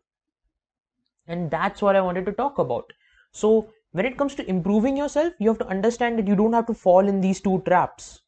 And 1.27 1.49
that's 1.49 1.81
what 1.81 1.95
i 1.95 2.01
wanted 2.01 2.25
to 2.25 2.31
talk 2.31 2.59
about. 2.59 2.91
So 3.31 3.69
when 3.91 4.05
it 4.05 4.17
comes 4.17 4.35
to 4.35 4.49
improving 4.49 4.97
yourself 4.97 5.33
you 5.39 5.49
have 5.49 5.59
to 5.59 5.67
understand 5.67 6.19
that 6.19 6.27
you 6.27 6.35
don't 6.35 6.53
have 6.53 6.67
to 6.67 6.73
fall 6.73 7.07
in 7.07 7.21
these 7.21 7.41
two 7.41 7.61
traps. 7.65 8.21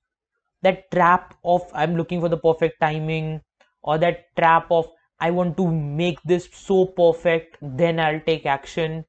That 0.62 0.90
trap 0.92 1.36
of 1.44 1.70
i'm 1.74 1.96
looking 1.96 2.22
for 2.22 2.30
the 2.30 2.38
perfect 2.38 2.80
timing 2.80 3.42
or 3.84 3.98
that 4.00 4.36
trap 4.36 4.72
of 4.72 4.88
i 5.20 5.30
want 5.32 5.58
to 5.58 5.68
make 5.72 6.22
this 6.24 6.50
so 6.52 6.86
perfect 6.86 7.58
then 7.62 8.00
i'll 8.00 8.22
take 8.22 8.46
action. 8.46 9.06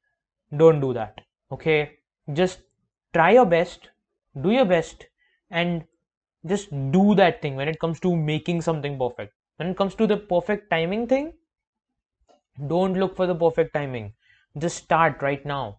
Don't 0.56 0.80
do 0.80 0.92
that 0.94 1.20
okay? 1.52 1.98
Just 2.32 2.60
try 3.14 3.32
your 3.32 3.46
best 3.46 3.88
do 4.42 4.50
your 4.50 4.64
best 4.64 5.06
and 5.50 5.84
just 6.48 6.70
do 6.92 7.14
that 7.16 7.42
thing. 7.42 7.56
When 7.56 7.68
it 7.68 7.78
comes 7.80 8.00
to 8.00 8.14
making 8.16 8.62
something 8.62 8.98
perfect 8.98 9.34
when 9.56 9.70
it 9.70 9.76
comes 9.76 9.94
to 9.96 10.06
the 10.06 10.16
perfect 10.16 10.70
timing 10.70 11.06
thing 11.08 11.32
don't 12.68 12.94
look 12.94 13.16
for 13.16 13.26
the 13.26 13.34
perfect 13.34 13.74
timing. 13.74 14.12
Just 14.58 14.76
start 14.76 15.22
right 15.22 15.44
now. 15.44 15.78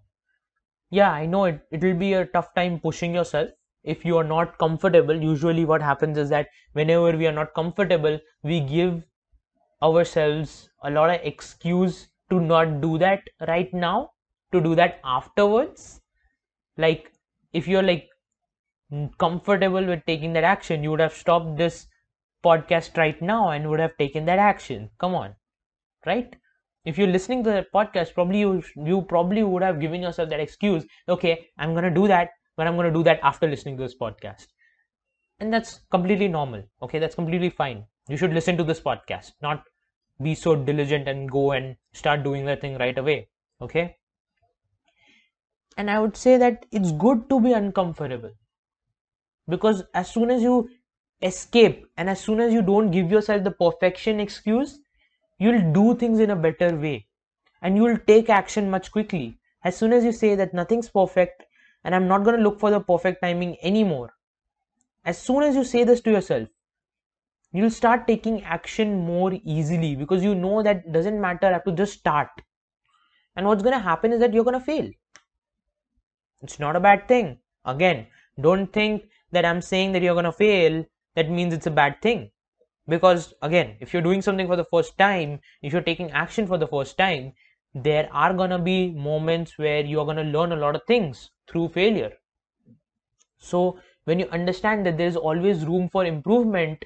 Yeah 0.92 1.12
i 1.12 1.26
know 1.26 1.46
it 1.46 1.62
it 1.72 1.84
will 1.86 1.96
be 2.02 2.14
a 2.14 2.26
tough 2.26 2.54
time 2.56 2.80
pushing 2.80 3.14
yourself. 3.16 3.50
If 3.84 4.06
you 4.06 4.18
are 4.18 4.26
not 4.32 4.58
comfortable 4.64 5.22
usually 5.26 5.66
what 5.66 5.82
happens 5.82 6.18
is 6.24 6.30
that 6.30 6.50
whenever 6.74 7.12
we 7.22 7.28
are 7.28 7.36
not 7.40 7.54
comfortable 7.60 8.20
we 8.44 8.60
give 8.62 9.04
ourselves 9.90 10.56
a 10.84 10.92
lot 10.92 11.10
of 11.16 11.22
excuse 11.34 12.10
to 12.32 12.40
not 12.42 12.82
do 12.82 12.98
that 13.06 13.24
right 13.48 13.74
now 13.74 14.12
to 14.52 14.62
do 14.62 14.76
that 14.76 15.00
afterwards. 15.04 16.02
Like 16.78 17.12
if 17.54 17.68
you're 17.68 17.84
like 17.92 18.10
Hmm, 18.91 19.05
comfortable 19.19 19.86
with 19.86 20.05
taking 20.05 20.34
that 20.34 20.43
action. 20.43 20.84
You 20.84 20.91
would 20.91 21.00
have 21.00 21.13
stopped 21.13 21.58
this 21.58 21.88
podcast 22.43 22.98
right 22.98 23.22
now 23.22 23.51
and 23.51 23.69
would 23.69 23.79
have 23.79 23.98
taken 23.98 24.25
that 24.25 24.39
action. 24.39 24.89
Come 25.00 25.13
on. 25.13 25.36
Right? 26.05 26.36
If 26.86 26.98
you're 26.98 27.08
listening 27.08 27.43
to 27.43 27.51
that 27.51 27.72
podcast 27.74 28.13
probably 28.13 28.39
you 28.39 28.63
you 28.75 29.01
probably 29.01 29.43
would 29.43 29.62
have 29.62 29.79
given 29.79 30.01
yourself 30.01 30.29
that 30.29 30.39
excuse. 30.39 30.86
Okay 31.08 31.50
i'm 31.58 31.75
to 31.75 31.91
do 31.91 32.08
that 32.08 32.29
but 32.55 32.67
i'm 32.67 32.77
to 32.77 32.91
do 32.91 33.03
that 33.03 33.19
after 33.22 33.48
listening 33.48 33.77
to 33.77 33.84
this 33.84 33.98
podcast. 33.98 34.48
And 35.39 35.53
that's 35.53 35.81
completely 35.91 36.27
normal. 36.27 36.63
Okay 36.81 37.00
that's 37.00 37.15
completely 37.15 37.50
fine. 37.50 37.86
You 38.08 38.17
should 38.17 38.34
listen 38.34 38.58
to 38.58 38.63
this 38.63 38.79
podcast 38.79 39.34
not 39.41 39.63
be 40.22 40.34
so 40.36 40.55
diligent 40.55 41.08
and 41.08 41.29
go 41.29 41.51
and 41.51 41.75
start 41.93 42.24
doing 42.24 42.46
that 42.46 42.62
thing 42.62 42.77
right 42.77 42.98
away. 42.98 43.27
Okay? 43.62 43.98
And 45.77 45.91
i 45.91 46.00
would 46.00 46.17
say 46.17 46.38
that 46.38 46.65
it's 46.72 46.91
good 46.91 47.29
to 47.29 47.39
be 47.39 47.53
uncomfortable 47.53 48.31
because 49.50 49.84
as 49.94 50.12
soon 50.12 50.32
as 50.32 50.41
you 50.41 50.70
escape 51.22 51.86
and 51.98 52.10
as 52.10 52.22
soon 52.22 52.39
as 52.39 52.53
you 52.53 52.62
don't 52.62 52.91
give 52.91 53.12
yourself 53.12 53.44
the 53.44 53.51
perfection 53.51 54.20
excuse 54.20 54.79
you'll 55.39 55.74
do 55.74 55.96
things 55.96 56.20
in 56.20 56.29
a 56.29 56.36
better 56.36 56.75
way 56.75 57.08
and 57.62 57.75
you'll 57.75 57.98
take 57.98 58.29
action 58.29 58.70
much 58.70 58.91
quickly. 58.91 59.38
As 59.63 59.75
soon 59.75 59.91
as 59.91 60.03
you 60.03 60.12
say 60.12 60.36
that 60.36 60.53
nothing's 60.53 60.89
perfect 60.89 61.44
and 61.84 61.96
I'm 61.96 62.08
not 62.08 62.24
going 62.24 62.38
to 62.38 62.41
look 62.41 62.60
for 62.60 62.72
the 62.72 62.79
perfect 62.79 63.22
timing 63.22 63.58
anymore, 63.62 64.13
as 65.06 65.18
soon 65.18 65.44
as 65.44 65.56
you 65.56 65.63
say 65.63 65.84
this 65.84 66.01
to 66.01 66.12
yourself, 66.12 66.48
you'll 67.51 67.72
start 67.72 68.08
taking 68.08 68.44
action 68.44 69.06
more 69.06 69.34
easily 69.44 69.96
because 69.96 70.24
you 70.24 70.36
know 70.36 70.62
that 70.62 70.91
doesn't 70.91 71.20
matter, 71.20 71.48
I 71.48 71.53
have 71.53 71.63
to 71.65 71.72
just 71.72 72.00
start. 72.00 72.29
And 73.36 73.48
what's 73.48 73.63
going 73.63 73.77
to 73.77 73.84
happen 73.84 74.12
is 74.13 74.20
that 74.20 74.34
you're 74.34 74.44
going 74.44 74.60
to 74.60 74.65
fail. 74.65 74.89
It's 76.41 76.60
not 76.60 76.75
a 76.75 76.79
bad 76.79 77.08
thing. 77.08 77.39
Again, 77.65 78.08
don't 78.39 78.72
think 78.72 79.03
that 79.31 79.45
I'm 79.45 79.62
saying 79.62 79.91
that 79.93 80.01
you're 80.01 80.15
going 80.15 80.25
to 80.25 80.31
fail, 80.31 80.86
that 81.15 81.29
means 81.29 81.53
it's 81.53 81.67
a 81.67 81.71
bad 81.71 82.01
thing. 82.01 82.31
Because 82.88 83.33
again 83.43 83.77
if 83.79 83.93
you're 83.93 84.01
doing 84.01 84.21
something 84.21 84.48
for 84.48 84.55
the 84.55 84.65
first 84.65 84.98
time 84.98 85.41
if 85.62 85.71
you're 85.71 85.89
taking 85.89 86.09
action 86.09 86.48
for 86.48 86.57
the 86.57 86.67
first 86.67 86.98
time 86.98 87.33
there 87.75 88.09
are 88.12 88.33
going 88.33 88.50
to 88.50 88.57
be 88.57 88.89
moments 88.89 89.59
where 89.59 89.86
you're 89.86 90.05
going 90.05 90.17
to 90.17 90.24
learn 90.24 90.51
a 90.51 90.55
lot 90.55 90.75
of 90.75 90.81
things 90.88 91.29
through 91.48 91.69
failure. 91.69 92.13
So 93.38 93.79
when 94.05 94.17
you 94.17 94.25
understand 94.29 94.88
that 94.88 94.98
there 94.98 95.07
is 95.07 95.15
always 95.15 95.65
room 95.65 95.88
for 95.88 96.03
improvement 96.03 96.83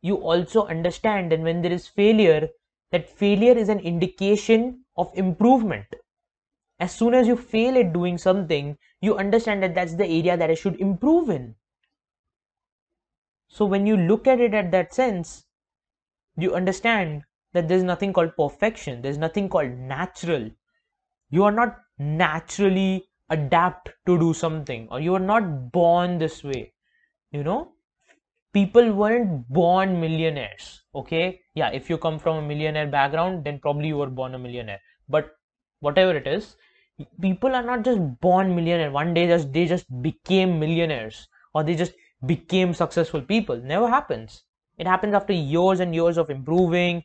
you 0.00 0.16
also 0.16 0.66
understand 0.66 1.30
that 1.30 1.40
when 1.40 1.60
there 1.60 1.72
is 1.72 1.86
failure 1.86 2.48
that 2.90 3.10
failure 3.10 3.52
is 3.52 3.68
an 3.68 3.78
indication 3.78 4.84
of 4.96 5.10
improvement. 5.14 5.86
As 6.80 6.94
soon 6.94 7.14
as 7.14 7.26
you 7.26 7.36
fail 7.36 7.76
at 7.76 7.92
doing 7.92 8.16
something 8.16 8.78
you 9.02 9.18
understand 9.18 9.62
that 9.62 9.74
that's 9.74 9.96
the 9.96 10.06
area 10.06 10.36
that 10.36 10.50
i 10.50 10.54
should 10.54 10.80
improve 10.80 11.28
in 11.28 11.54
so 13.52 13.66
when 13.66 13.86
you 13.86 13.96
look 13.98 14.26
at 14.26 14.40
it 14.40 14.54
at 14.54 14.70
that 14.70 14.94
sense, 14.94 15.44
you 16.38 16.54
understand 16.54 17.22
that 17.52 17.68
there's 17.68 17.82
nothing 17.82 18.10
called 18.10 18.34
perfection, 18.34 19.02
there's 19.02 19.18
nothing 19.18 19.50
called 19.50 19.72
natural. 19.72 20.48
You 21.28 21.44
are 21.44 21.52
not 21.52 21.76
naturally 21.98 23.10
adapt 23.28 23.90
to 24.06 24.18
do 24.18 24.32
something, 24.32 24.88
or 24.90 25.00
you 25.00 25.14
are 25.14 25.26
not 25.34 25.70
born 25.70 26.16
this 26.16 26.42
way. 26.42 26.72
You 27.30 27.44
know, 27.44 27.72
people 28.54 28.90
weren't 28.90 29.46
born 29.50 30.00
millionaires. 30.00 30.80
Okay, 30.94 31.42
yeah, 31.54 31.68
if 31.68 31.90
you 31.90 31.98
come 31.98 32.18
from 32.18 32.42
a 32.42 32.48
millionaire 32.48 32.86
background, 32.86 33.44
then 33.44 33.58
probably 33.58 33.88
you 33.88 33.98
were 33.98 34.06
born 34.06 34.34
a 34.34 34.38
millionaire. 34.38 34.80
But 35.10 35.36
whatever 35.80 36.16
it 36.16 36.26
is, 36.26 36.56
people 37.20 37.54
are 37.54 37.62
not 37.62 37.84
just 37.84 38.00
born 38.22 38.56
millionaire. 38.56 38.90
One 38.90 39.12
day 39.12 39.26
just 39.26 39.52
they 39.52 39.66
just 39.66 39.86
became 40.00 40.58
millionaires, 40.58 41.28
or 41.52 41.64
they 41.64 41.74
just 41.74 41.92
became 42.24 42.74
successful 42.74 43.20
people. 43.20 43.56
Never 43.56 43.88
happens. 43.88 44.42
It 44.78 44.86
happens 44.86 45.14
after 45.14 45.32
years 45.32 45.80
and 45.80 45.94
years 45.94 46.16
of 46.16 46.30
improving, 46.30 47.04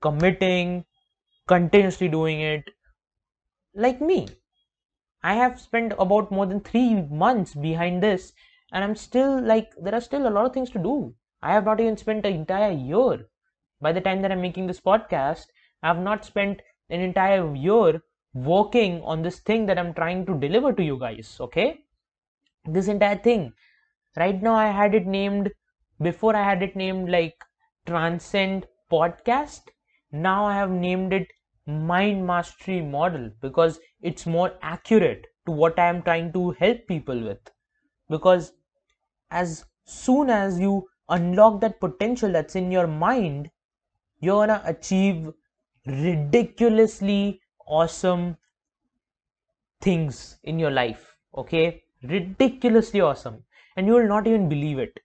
committing, 0.00 0.84
continuously 1.46 2.08
doing 2.08 2.40
it. 2.40 2.64
Like 3.74 4.00
me. 4.00 4.28
I 5.22 5.34
have 5.34 5.60
spent 5.60 5.94
about 5.98 6.32
more 6.32 6.46
than 6.46 6.60
three 6.60 6.94
months 6.94 7.54
behind 7.54 8.02
this, 8.02 8.32
and 8.72 8.82
I'm 8.82 8.96
still 8.96 9.40
like, 9.40 9.72
there 9.80 9.94
are 9.94 10.00
still 10.00 10.26
a 10.26 10.30
lot 10.30 10.46
of 10.46 10.52
things 10.52 10.70
to 10.70 10.78
do. 10.78 11.14
I 11.42 11.52
have 11.52 11.64
not 11.64 11.80
even 11.80 11.96
spent 11.96 12.26
an 12.26 12.34
entire 12.34 12.72
year. 12.72 13.28
By 13.80 13.92
the 13.92 14.00
time 14.00 14.22
that 14.22 14.32
I'm 14.32 14.40
making 14.40 14.66
this 14.66 14.80
podcast, 14.80 15.46
I 15.82 15.88
have 15.88 15.98
not 15.98 16.24
spent 16.24 16.62
an 16.90 17.00
entire 17.00 17.54
year 17.54 18.02
working 18.34 19.02
on 19.02 19.22
this 19.22 19.40
thing 19.40 19.66
that 19.66 19.78
I'm 19.78 19.94
trying 19.94 20.26
to 20.26 20.34
deliver 20.34 20.72
to 20.72 20.82
you 20.82 20.98
guys. 20.98 21.36
Okay, 21.40 21.84
this 22.64 22.88
entire 22.88 23.16
thing. 23.16 23.52
Right 24.16 24.42
now, 24.42 24.54
I 24.54 24.68
had 24.70 24.94
it 24.94 25.06
named 25.06 25.50
before. 26.00 26.36
I 26.36 26.42
had 26.42 26.62
it 26.62 26.76
named 26.76 27.10
like 27.10 27.34
Transcend 27.86 28.66
Podcast. 28.90 29.62
Now 30.10 30.44
I 30.44 30.54
have 30.54 30.70
named 30.70 31.12
it 31.12 31.28
Mind 31.66 32.26
Mastery 32.26 32.80
Model 32.82 33.30
because 33.40 33.80
it's 34.00 34.26
more 34.26 34.54
accurate 34.62 35.26
to 35.46 35.52
what 35.52 35.78
I 35.78 35.88
am 35.88 36.02
trying 36.02 36.32
to 36.32 36.50
help 36.52 36.86
people 36.86 37.20
with. 37.22 37.40
Because 38.08 38.52
as 39.30 39.64
soon 39.84 40.30
as 40.30 40.60
you 40.60 40.88
unlock 41.08 41.60
that 41.60 41.80
potential 41.80 42.32
that's 42.32 42.56
in 42.56 42.70
your 42.70 42.86
mind, 42.86 43.50
you're 44.20 44.46
gonna 44.46 44.62
achieve 44.64 45.32
ridiculously 45.86 47.40
awesome 47.66 48.36
things 49.80 50.38
in 50.44 50.58
your 50.58 50.70
life. 50.70 51.16
Okay, 51.36 51.82
ridiculously 52.02 53.00
awesome, 53.00 53.44
and 53.76 53.86
you 53.86 53.94
will 53.94 54.08
not 54.08 54.26
even 54.26 54.48
believe 54.48 54.78
it. 54.78 55.00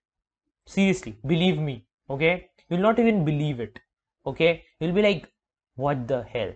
Seriously, 0.65 1.17
believe 1.25 1.57
me. 1.57 1.86
Okay, 2.09 2.50
you'll 2.69 2.81
not 2.81 3.00
even 3.00 3.24
believe 3.25 3.59
it. 3.59 3.79
Okay, 4.25 4.63
you'll 4.79 4.93
be 4.93 5.01
like, 5.01 5.31
what 5.75 6.07
the 6.07 6.24
hell? 6.24 6.53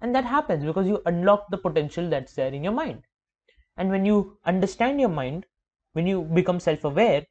And 0.00 0.14
that 0.14 0.24
happens 0.24 0.64
because 0.64 0.86
you 0.86 1.02
unlock 1.06 1.50
the 1.50 1.58
potential 1.58 2.08
that's 2.08 2.34
there 2.34 2.52
in 2.52 2.64
your 2.64 2.72
mind. 2.72 3.02
And 3.76 3.90
when 3.90 4.04
you 4.04 4.38
understand 4.44 5.00
your 5.00 5.08
mind, 5.10 5.46
when 5.92 6.06
you 6.06 6.22
become 6.22 6.60
self 6.60 6.84
aware, 6.84 7.26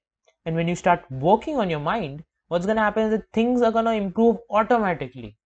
and 0.45 0.55
when 0.55 0.67
you 0.67 0.75
start 0.75 1.05
working 1.09 1.57
on 1.57 1.69
your 1.69 1.79
mind, 1.79 2.23
what's 2.47 2.65
going 2.65 2.77
to 2.77 2.83
happen 2.83 3.05
is 3.05 3.11
that 3.11 3.31
things 3.33 3.61
are 3.61 3.71
going 3.71 3.85
to 3.85 3.91
improve 3.91 4.37
automatically 4.49 5.37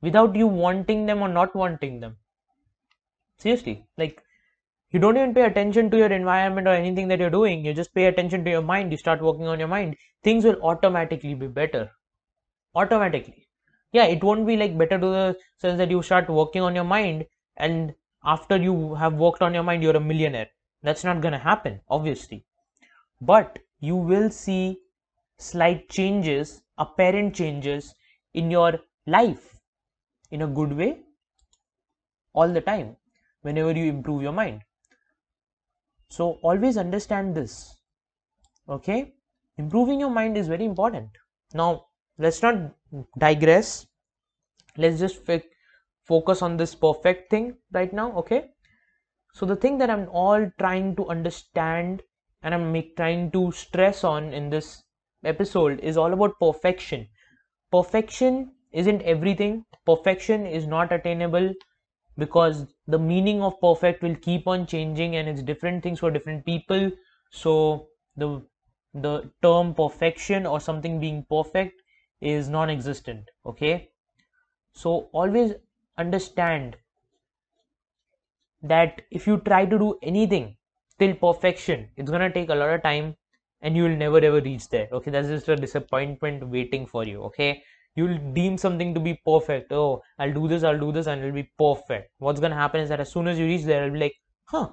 without 0.00 0.34
you 0.36 0.46
wanting 0.46 1.06
them 1.06 1.22
or 1.22 1.28
not 1.28 1.54
wanting 1.54 2.00
them. 2.00 2.16
Seriously, 3.38 3.86
like 3.98 4.22
you 4.90 5.00
don't 5.00 5.16
even 5.16 5.34
pay 5.34 5.42
attention 5.42 5.90
to 5.90 5.96
your 5.96 6.12
environment 6.12 6.68
or 6.68 6.72
anything 6.72 7.08
that 7.08 7.18
you're 7.18 7.30
doing, 7.30 7.64
you 7.64 7.74
just 7.74 7.94
pay 7.94 8.06
attention 8.06 8.44
to 8.44 8.50
your 8.50 8.62
mind, 8.62 8.92
you 8.92 8.98
start 8.98 9.20
working 9.20 9.46
on 9.46 9.58
your 9.58 9.68
mind, 9.68 9.96
things 10.22 10.44
will 10.44 10.60
automatically 10.62 11.34
be 11.34 11.46
better. 11.46 11.90
Automatically. 12.74 13.48
Yeah, 13.92 14.04
it 14.04 14.22
won't 14.22 14.46
be 14.46 14.56
like 14.56 14.76
better 14.76 14.98
to 14.98 15.06
the 15.06 15.36
sense 15.58 15.78
that 15.78 15.90
you 15.90 16.02
start 16.02 16.28
working 16.28 16.62
on 16.62 16.74
your 16.74 16.84
mind 16.84 17.26
and 17.56 17.94
after 18.24 18.56
you 18.56 18.94
have 18.94 19.14
worked 19.14 19.42
on 19.42 19.54
your 19.54 19.62
mind, 19.62 19.82
you're 19.82 19.96
a 19.96 20.00
millionaire. 20.00 20.48
That's 20.82 21.04
not 21.04 21.20
gonna 21.20 21.38
happen, 21.38 21.80
obviously. 21.88 22.44
But 23.20 23.58
you 23.80 23.96
will 23.96 24.30
see 24.30 24.78
slight 25.38 25.88
changes, 25.88 26.62
apparent 26.78 27.34
changes 27.34 27.94
in 28.32 28.50
your 28.50 28.80
life 29.06 29.60
in 30.30 30.42
a 30.42 30.46
good 30.46 30.72
way 30.72 30.98
all 32.32 32.48
the 32.48 32.60
time 32.60 32.96
whenever 33.42 33.72
you 33.72 33.84
improve 33.84 34.22
your 34.22 34.32
mind. 34.32 34.62
So 36.14 36.38
always 36.42 36.76
understand 36.76 37.34
this. 37.34 37.76
Okay? 38.68 39.14
Improving 39.58 39.98
your 39.98 40.10
mind 40.10 40.36
is 40.36 40.46
very 40.46 40.64
important. 40.64 41.08
Now, 41.54 41.86
let's 42.18 42.40
not 42.40 42.70
digress. 43.18 43.88
Let's 44.76 45.00
just 45.00 45.28
focus 46.04 46.40
on 46.40 46.56
this 46.56 46.72
perfect 46.76 47.30
thing 47.30 47.56
right 47.72 47.92
now. 47.92 48.12
Okay? 48.18 48.50
So, 49.32 49.44
the 49.44 49.56
thing 49.56 49.78
that 49.78 49.90
I'm 49.90 50.08
all 50.08 50.48
trying 50.56 50.94
to 50.94 51.08
understand 51.08 52.02
and 52.42 52.54
I'm 52.54 52.70
make, 52.70 52.96
trying 52.96 53.32
to 53.32 53.50
stress 53.50 54.04
on 54.04 54.32
in 54.32 54.50
this 54.50 54.84
episode 55.24 55.80
is 55.80 55.96
all 55.96 56.12
about 56.12 56.38
perfection. 56.38 57.08
Perfection 57.72 58.52
isn't 58.70 59.02
everything, 59.02 59.64
perfection 59.84 60.46
is 60.46 60.68
not 60.68 60.92
attainable 60.92 61.52
because 62.18 62.66
the 62.86 62.98
meaning 62.98 63.42
of 63.42 63.60
perfect 63.60 64.02
will 64.02 64.16
keep 64.16 64.46
on 64.46 64.66
changing 64.66 65.16
and 65.16 65.28
it's 65.28 65.42
different 65.42 65.82
things 65.82 66.00
for 66.00 66.10
different 66.10 66.44
people. 66.44 66.90
So 67.30 67.88
the 68.16 68.42
the 68.94 69.30
term 69.42 69.74
perfection 69.74 70.46
or 70.46 70.60
something 70.60 71.00
being 71.00 71.24
perfect 71.28 71.82
is 72.20 72.48
non-existent 72.48 73.30
okay? 73.44 73.90
So 74.72 75.08
always 75.12 75.54
understand 75.98 76.76
that 78.62 79.02
if 79.10 79.26
you 79.26 79.38
try 79.40 79.64
to 79.66 79.78
do 79.78 79.98
anything 80.02 80.56
till 80.98 81.14
perfection 81.14 81.88
it's 81.96 82.10
gonna 82.10 82.32
take 82.32 82.48
a 82.48 82.54
lot 82.54 82.70
of 82.70 82.82
time 82.82 83.14
and 83.62 83.76
you 83.76 83.84
will 83.84 83.96
never 83.96 84.18
ever 84.18 84.40
reach 84.40 84.68
there 84.68 84.88
okay? 84.92 85.10
That's 85.10 85.28
just 85.28 85.48
a 85.48 85.56
disappointment 85.56 86.48
waiting 86.48 86.86
for 86.86 87.04
you 87.04 87.22
okay 87.24 87.62
you'll 87.94 88.18
deem 88.32 88.58
something 88.58 88.92
to 88.94 89.00
be 89.00 89.14
perfect. 89.24 89.72
Oh 89.72 90.02
i'll 90.18 90.32
do 90.32 90.48
this 90.48 90.64
i'll 90.64 90.78
do 90.78 90.92
this 90.92 91.06
and 91.06 91.20
it'll 91.22 91.34
be 91.34 91.50
perfect. 91.58 92.10
What's 92.18 92.40
to 92.40 92.54
happen 92.54 92.80
is 92.80 92.88
that 92.88 93.00
as 93.00 93.10
soon 93.10 93.28
as 93.28 93.38
you 93.38 93.46
reach 93.46 93.64
there 93.64 93.84
it'll 93.84 93.94
be 93.94 94.00
like 94.00 94.16
huh. 94.44 94.68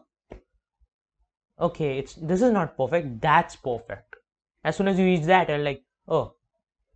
Okay 1.60 1.99
it's 1.99 2.15
this 2.15 2.41
is 2.41 2.51
not 2.51 2.77
perfect 2.77 3.21
that's 3.21 3.55
perfect. 3.55 4.15
As 4.63 4.75
soon 4.75 4.88
as 4.88 4.99
you 4.99 5.05
reach 5.05 5.23
that 5.23 5.49
you're 5.49 5.60
like 5.60 5.84
oh 6.07 6.36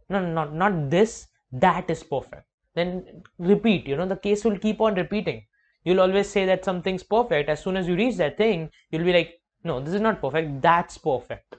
no 0.09 0.25
not 0.25 0.53
not 0.53 0.89
this 0.89 1.27
that 1.51 1.89
is 1.89 2.03
perfect. 2.03 2.43
Then 2.73 3.23
repeat 3.37 3.87
you 3.87 3.95
know 3.95 4.07
the 4.07 4.17
case 4.17 4.43
will 4.43 4.57
keep 4.57 4.81
on 4.81 4.95
repeating. 4.95 5.45
You'll 5.83 6.01
always 6.01 6.27
say 6.27 6.45
that 6.47 6.65
something's 6.65 7.03
perfect. 7.03 7.49
As 7.49 7.61
soon 7.61 7.77
as 7.77 7.87
you 7.87 7.95
reach 7.95 8.17
that 8.17 8.37
thing 8.37 8.69
you'll 8.89 9.05
be 9.05 9.13
like 9.13 9.39
no 9.63 9.79
this 9.79 9.93
is 9.93 10.01
not 10.01 10.21
perfect 10.21 10.61
that's 10.61 10.97
perfect. 10.97 11.55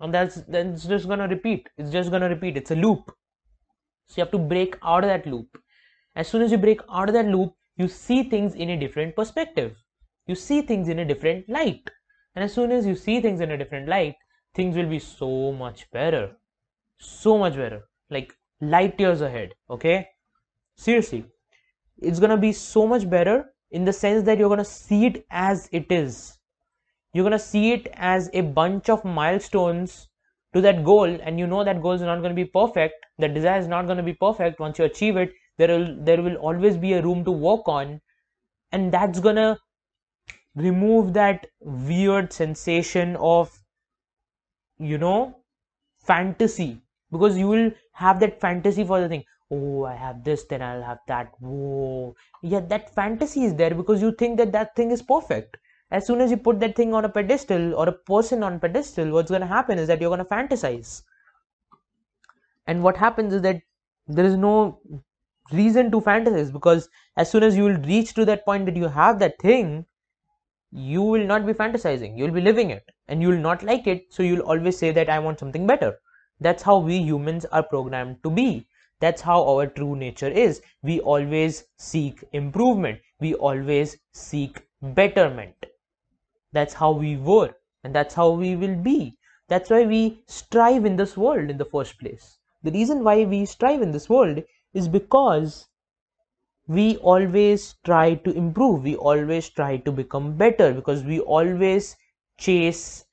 And 0.00 0.14
that's 0.14 0.36
then 0.42 0.74
it's 0.74 0.84
just 0.84 1.08
gonna 1.08 1.26
repeat. 1.26 1.68
It's 1.76 1.90
just 1.90 2.12
gonna 2.12 2.28
repeat. 2.28 2.56
It's 2.56 2.70
a 2.70 2.76
loop 2.76 3.10
so 4.08 4.14
you 4.16 4.24
have 4.24 4.32
to 4.32 4.38
break 4.38 4.76
out 4.82 5.04
of 5.04 5.08
that 5.08 5.26
loop. 5.26 5.58
As 6.16 6.28
soon 6.28 6.42
as 6.42 6.50
you 6.50 6.58
break 6.58 6.80
out 6.90 7.08
of 7.08 7.14
that 7.14 7.26
loop, 7.26 7.54
you 7.76 7.88
see 7.88 8.22
things 8.24 8.54
in 8.54 8.70
a 8.70 8.76
different 8.76 9.14
perspective. 9.14 9.76
You 10.26 10.34
see 10.34 10.62
things 10.62 10.88
in 10.88 10.98
a 10.98 11.04
different 11.04 11.48
light. 11.48 11.88
And 12.34 12.44
as 12.44 12.52
soon 12.52 12.72
as 12.72 12.86
you 12.86 12.96
see 12.96 13.20
things 13.20 13.40
in 13.40 13.50
a 13.50 13.56
different 13.56 13.88
light, 13.88 14.16
things 14.54 14.76
will 14.76 14.88
be 14.88 14.98
so 14.98 15.52
much 15.52 15.90
better. 15.90 16.36
So 16.98 17.38
much 17.38 17.54
better. 17.54 17.82
Like 18.10 18.34
light 18.60 18.98
years 18.98 19.20
ahead. 19.20 19.54
Okay? 19.70 20.08
Seriously. 20.76 21.24
It's 21.98 22.18
gonna 22.18 22.36
be 22.36 22.52
so 22.52 22.86
much 22.86 23.08
better 23.08 23.52
in 23.70 23.84
the 23.84 23.92
sense 23.92 24.24
that 24.24 24.38
you're 24.38 24.48
gonna 24.48 24.64
see 24.64 25.06
it 25.06 25.26
as 25.30 25.68
it 25.70 25.92
is. 25.92 26.38
You're 27.12 27.24
gonna 27.24 27.38
see 27.38 27.72
it 27.72 27.88
as 27.94 28.30
a 28.32 28.40
bunch 28.40 28.88
of 28.88 29.04
milestones 29.04 30.07
to 30.54 30.60
that 30.60 30.84
goal 30.84 31.04
and 31.22 31.38
you 31.38 31.46
know 31.46 31.64
that 31.64 31.82
goal 31.82 31.92
is 31.92 32.00
not 32.02 32.20
going 32.20 32.34
to 32.36 32.42
be 32.42 32.44
perfect 32.44 33.06
that 33.18 33.34
desire 33.34 33.58
is 33.58 33.68
not 33.68 33.86
going 33.86 33.98
to 33.98 34.02
be 34.02 34.14
perfect 34.14 34.60
once 34.60 34.78
you 34.78 34.84
achieve 34.84 35.16
it 35.16 35.32
there 35.58 35.76
will 35.76 35.96
there 36.08 36.22
will 36.22 36.36
always 36.36 36.76
be 36.76 36.92
a 36.94 37.02
room 37.02 37.24
to 37.24 37.32
work 37.32 37.68
on. 37.68 38.00
And 38.72 38.92
that's 38.92 39.20
going 39.20 39.36
to 39.36 39.58
remove 40.54 41.12
that 41.14 41.46
weird 41.60 42.32
sensation 42.32 43.16
of 43.16 43.58
you 44.78 44.98
know 44.98 45.36
fantasy. 46.00 46.80
Because 47.10 47.38
you 47.38 47.48
will 47.48 47.70
have 47.92 48.20
that 48.20 48.40
fantasy 48.40 48.84
for 48.84 49.00
the 49.00 49.08
thing. 49.08 49.24
Oh 49.50 49.84
i 49.84 49.94
have 49.94 50.24
this 50.24 50.44
then 50.44 50.62
i'll 50.62 50.82
have 50.82 50.98
that. 51.08 51.32
Whoa. 51.40 52.14
Yeah 52.42 52.60
that 52.60 52.94
fantasy 52.94 53.44
is 53.44 53.54
there 53.54 53.74
because 53.74 54.02
you 54.02 54.12
think 54.12 54.36
that 54.38 54.52
that 54.52 54.76
thing 54.76 54.90
is 54.90 55.02
perfect 55.02 55.56
as 55.90 56.06
soon 56.06 56.20
as 56.20 56.30
you 56.30 56.36
put 56.36 56.60
that 56.60 56.76
thing 56.76 56.92
on 56.92 57.04
a 57.04 57.08
pedestal 57.08 57.74
or 57.74 57.88
a 57.88 57.92
person 57.92 58.42
on 58.42 58.60
pedestal 58.60 59.10
what's 59.10 59.30
going 59.30 59.40
to 59.40 59.46
happen 59.46 59.78
is 59.78 59.88
that 59.88 60.00
you're 60.00 60.10
going 60.10 60.18
to 60.18 60.24
fantasize. 60.24 61.02
And 62.66 62.82
what 62.82 62.96
happens 62.96 63.32
is 63.32 63.42
that 63.42 63.62
there 64.06 64.24
is 64.24 64.36
no 64.36 64.80
reason 65.52 65.90
to 65.90 66.00
fantasize 66.00 66.52
because 66.52 66.90
as 67.16 67.30
soon 67.30 67.42
as 67.42 67.56
you 67.56 67.64
will 67.64 67.78
reach 67.78 68.12
to 68.14 68.26
that 68.26 68.44
point 68.44 68.66
that 68.66 68.76
you 68.76 68.88
have 68.88 69.18
that 69.18 69.38
thing 69.38 69.86
you 70.70 71.00
will 71.00 71.26
not 71.26 71.46
be 71.46 71.54
fantasizing. 71.54 72.18
You'll 72.18 72.30
be 72.30 72.42
living 72.42 72.68
it 72.68 72.90
and 73.08 73.22
you 73.22 73.28
will 73.28 73.38
not 73.38 73.62
like 73.62 73.86
it. 73.86 74.12
So 74.12 74.22
you'll 74.22 74.42
always 74.42 74.78
say 74.78 74.90
that 74.92 75.08
i 75.08 75.18
want 75.18 75.38
something 75.38 75.66
better. 75.66 75.98
That's 76.40 76.62
how 76.62 76.78
we 76.78 76.98
humans 76.98 77.46
are 77.46 77.62
programmed 77.62 78.22
to 78.22 78.30
be. 78.30 78.66
That's 79.00 79.22
how 79.22 79.48
our 79.48 79.66
true 79.66 79.96
nature 79.96 80.28
is. 80.28 80.60
We 80.82 81.00
always 81.00 81.64
seek 81.78 82.22
improvement. 82.32 83.00
We 83.18 83.34
always 83.34 83.96
seek 84.12 84.60
betterment 84.82 85.54
that's 86.52 86.74
how 86.74 86.92
we 86.92 87.16
were, 87.16 87.54
and 87.84 87.94
that's 87.94 88.14
how 88.14 88.30
we 88.30 88.56
will 88.56 88.76
be. 88.76 89.16
That's 89.48 89.70
why 89.70 89.84
we 89.86 90.22
strive 90.26 90.84
in 90.84 90.96
this 90.96 91.16
world 91.16 91.50
in 91.50 91.58
the 91.58 91.64
first 91.64 91.98
place. 91.98 92.38
The 92.62 92.72
reason 92.72 93.04
why 93.04 93.24
we 93.24 93.44
strive 93.46 93.82
in 93.82 93.92
this 93.92 94.08
world 94.08 94.42
is 94.74 94.88
because 94.88 95.68
we 96.66 96.96
always 96.98 97.74
try 97.84 98.14
to 98.14 98.30
improve, 98.32 98.82
we 98.82 98.96
always 98.96 99.48
try 99.48 99.78
to 99.78 99.92
become 99.92 100.36
better 100.36 100.74
because 100.74 101.02
we 101.02 101.20
always 101.20 101.96
chase 102.38 103.06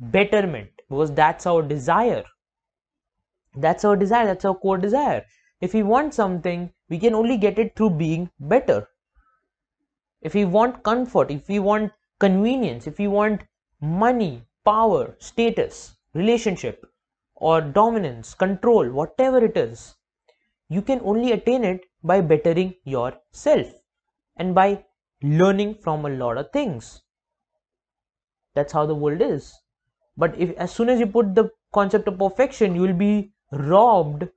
betterment 0.00 0.70
because 0.88 1.12
that's 1.12 1.46
our 1.46 1.62
desire. 1.62 2.24
That's 3.56 3.84
our 3.84 3.96
desire, 3.96 4.26
that's 4.26 4.44
our 4.44 4.54
core 4.54 4.78
desire. 4.78 5.24
If 5.60 5.74
we 5.74 5.82
want 5.82 6.14
something, 6.14 6.72
we 6.88 6.98
can 6.98 7.14
only 7.14 7.36
get 7.36 7.58
it 7.58 7.76
through 7.76 7.90
being 7.90 8.30
better. 8.40 8.88
If 10.22 10.34
we 10.34 10.44
want 10.44 10.82
comfort, 10.82 11.30
if 11.30 11.48
we 11.48 11.58
want 11.58 11.92
convenience, 12.20 12.86
if 12.86 13.00
you 13.00 13.10
want 13.10 13.42
money, 13.80 14.44
power, 14.64 15.16
status, 15.18 15.96
relationship, 16.14 16.86
or 17.34 17.60
dominance, 17.60 18.34
control, 18.34 18.90
whatever 18.92 19.44
it 19.44 19.56
is, 19.56 19.96
you 20.68 20.82
can 20.82 21.00
only 21.02 21.32
attain 21.32 21.64
it 21.64 21.82
by 22.02 22.20
bettering 22.20 22.74
yourself. 22.84 23.72
and 24.36 24.54
by 24.54 24.84
learning 25.22 25.76
from 25.76 26.04
a 26.06 26.10
lot 26.10 26.38
of 26.38 26.52
things. 26.52 27.02
That's 28.54 28.72
how 28.72 28.86
the 28.86 28.94
world 28.94 29.20
is. 29.22 29.60
But 30.16 30.38
if 30.38 30.56
as 30.56 30.70
soon 30.72 30.88
as 30.88 31.00
you 31.00 31.06
put 31.08 31.34
the 31.34 31.50
concept 31.72 32.06
of 32.06 32.16
perfection, 32.18 32.76
you 32.76 32.82
will 32.82 32.92
be 32.92 33.32
robbed 33.50 34.28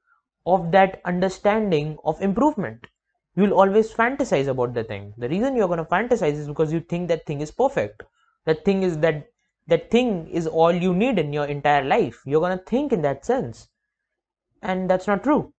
of 0.48 0.72
that 0.72 1.00
understanding 1.06 2.00
of 2.04 2.20
improvement. 2.20 2.88
You 3.36 3.44
will 3.44 3.54
always 3.54 3.92
fantasize 3.92 4.48
about 4.48 4.74
the 4.74 4.84
thing. 4.84 5.14
The 5.18 5.30
reason 5.30 5.56
you're 5.56 5.68
going 5.68 5.80
to 5.80 5.86
fantasize 5.86 6.34
is 6.34 6.48
because 6.48 6.72
you 6.72 6.80
think 6.80 7.08
that 7.08 7.26
thing 7.26 7.42
is 7.42 7.52
perfect. 7.52 8.04
That 8.46 8.64
thing 8.66 8.84
is 8.84 8.98
that 9.00 9.28
that 9.68 9.90
thing 9.90 10.28
is 10.28 10.46
all 10.46 10.72
you 10.74 10.94
need 10.94 11.18
in 11.18 11.32
your 11.32 11.46
entire 11.46 11.84
life. 11.84 12.22
You're 12.26 12.42
going 12.42 12.58
to 12.58 12.64
think 12.66 12.92
in 12.92 13.02
that 13.04 13.26
sense. 13.26 13.70
And 14.62 14.90
that's 14.90 15.08
not 15.08 15.24
true. 15.24 15.54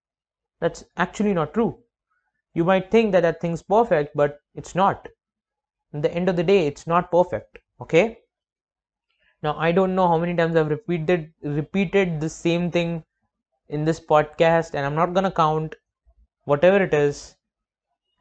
That's 0.60 0.84
actually 0.96 1.32
not 1.32 1.54
true. 1.54 1.78
You 2.52 2.64
might 2.64 2.90
think 2.90 3.12
that 3.12 3.22
that 3.22 3.40
thing's 3.40 3.62
perfect, 3.62 4.14
but 4.14 4.38
it's 4.54 4.74
not. 4.74 5.08
At 5.92 6.02
the 6.02 6.14
end 6.14 6.28
of 6.28 6.37
the 6.37 6.44
day, 6.44 6.66
it's 6.66 6.87
not 6.87 7.10
perfect. 7.10 7.58
Okay? 7.80 8.18
Now 9.42 9.56
I 9.58 9.72
don't 9.72 9.94
know 9.94 10.08
how 10.08 10.16
many 10.16 10.34
times 10.34 10.56
I've 10.56 10.70
repeated 10.70 11.32
repeated 11.42 12.20
the 12.20 12.30
same 12.30 12.70
thing 12.70 13.04
in 13.68 13.84
this 13.84 14.00
podcast, 14.00 14.74
and 14.74 14.87
I'm 14.87 14.94
not 14.94 15.12
gonna 15.12 15.30
count 15.30 15.74
whatever 16.44 16.82
it 16.82 16.94
is. 16.94 17.37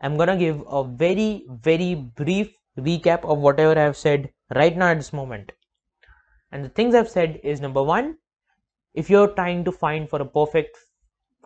I'm 0.03 0.17
gonna 0.17 0.35
give 0.35 0.61
a 0.67 0.83
very, 0.83 1.45
very 1.49 1.95
brief 1.95 2.53
recap 2.77 3.23
of 3.23 3.39
whatever 3.39 3.79
I've 3.79 3.95
said 3.95 4.29
right 4.53 4.75
now 4.75 4.87
at 4.87 4.97
this 4.97 5.13
moment. 5.13 5.53
And 6.51 6.65
the 6.65 6.69
things 6.69 6.93
I've 6.93 7.09
said 7.09 7.39
is 7.41 7.61
number 7.61 7.81
one, 7.81 8.17
if 8.93 9.09
you're 9.09 9.29
trying 9.29 9.63
to 9.63 9.71
find 9.71 10.09
for 10.09 10.21
a 10.21 10.25
perfect 10.25 10.77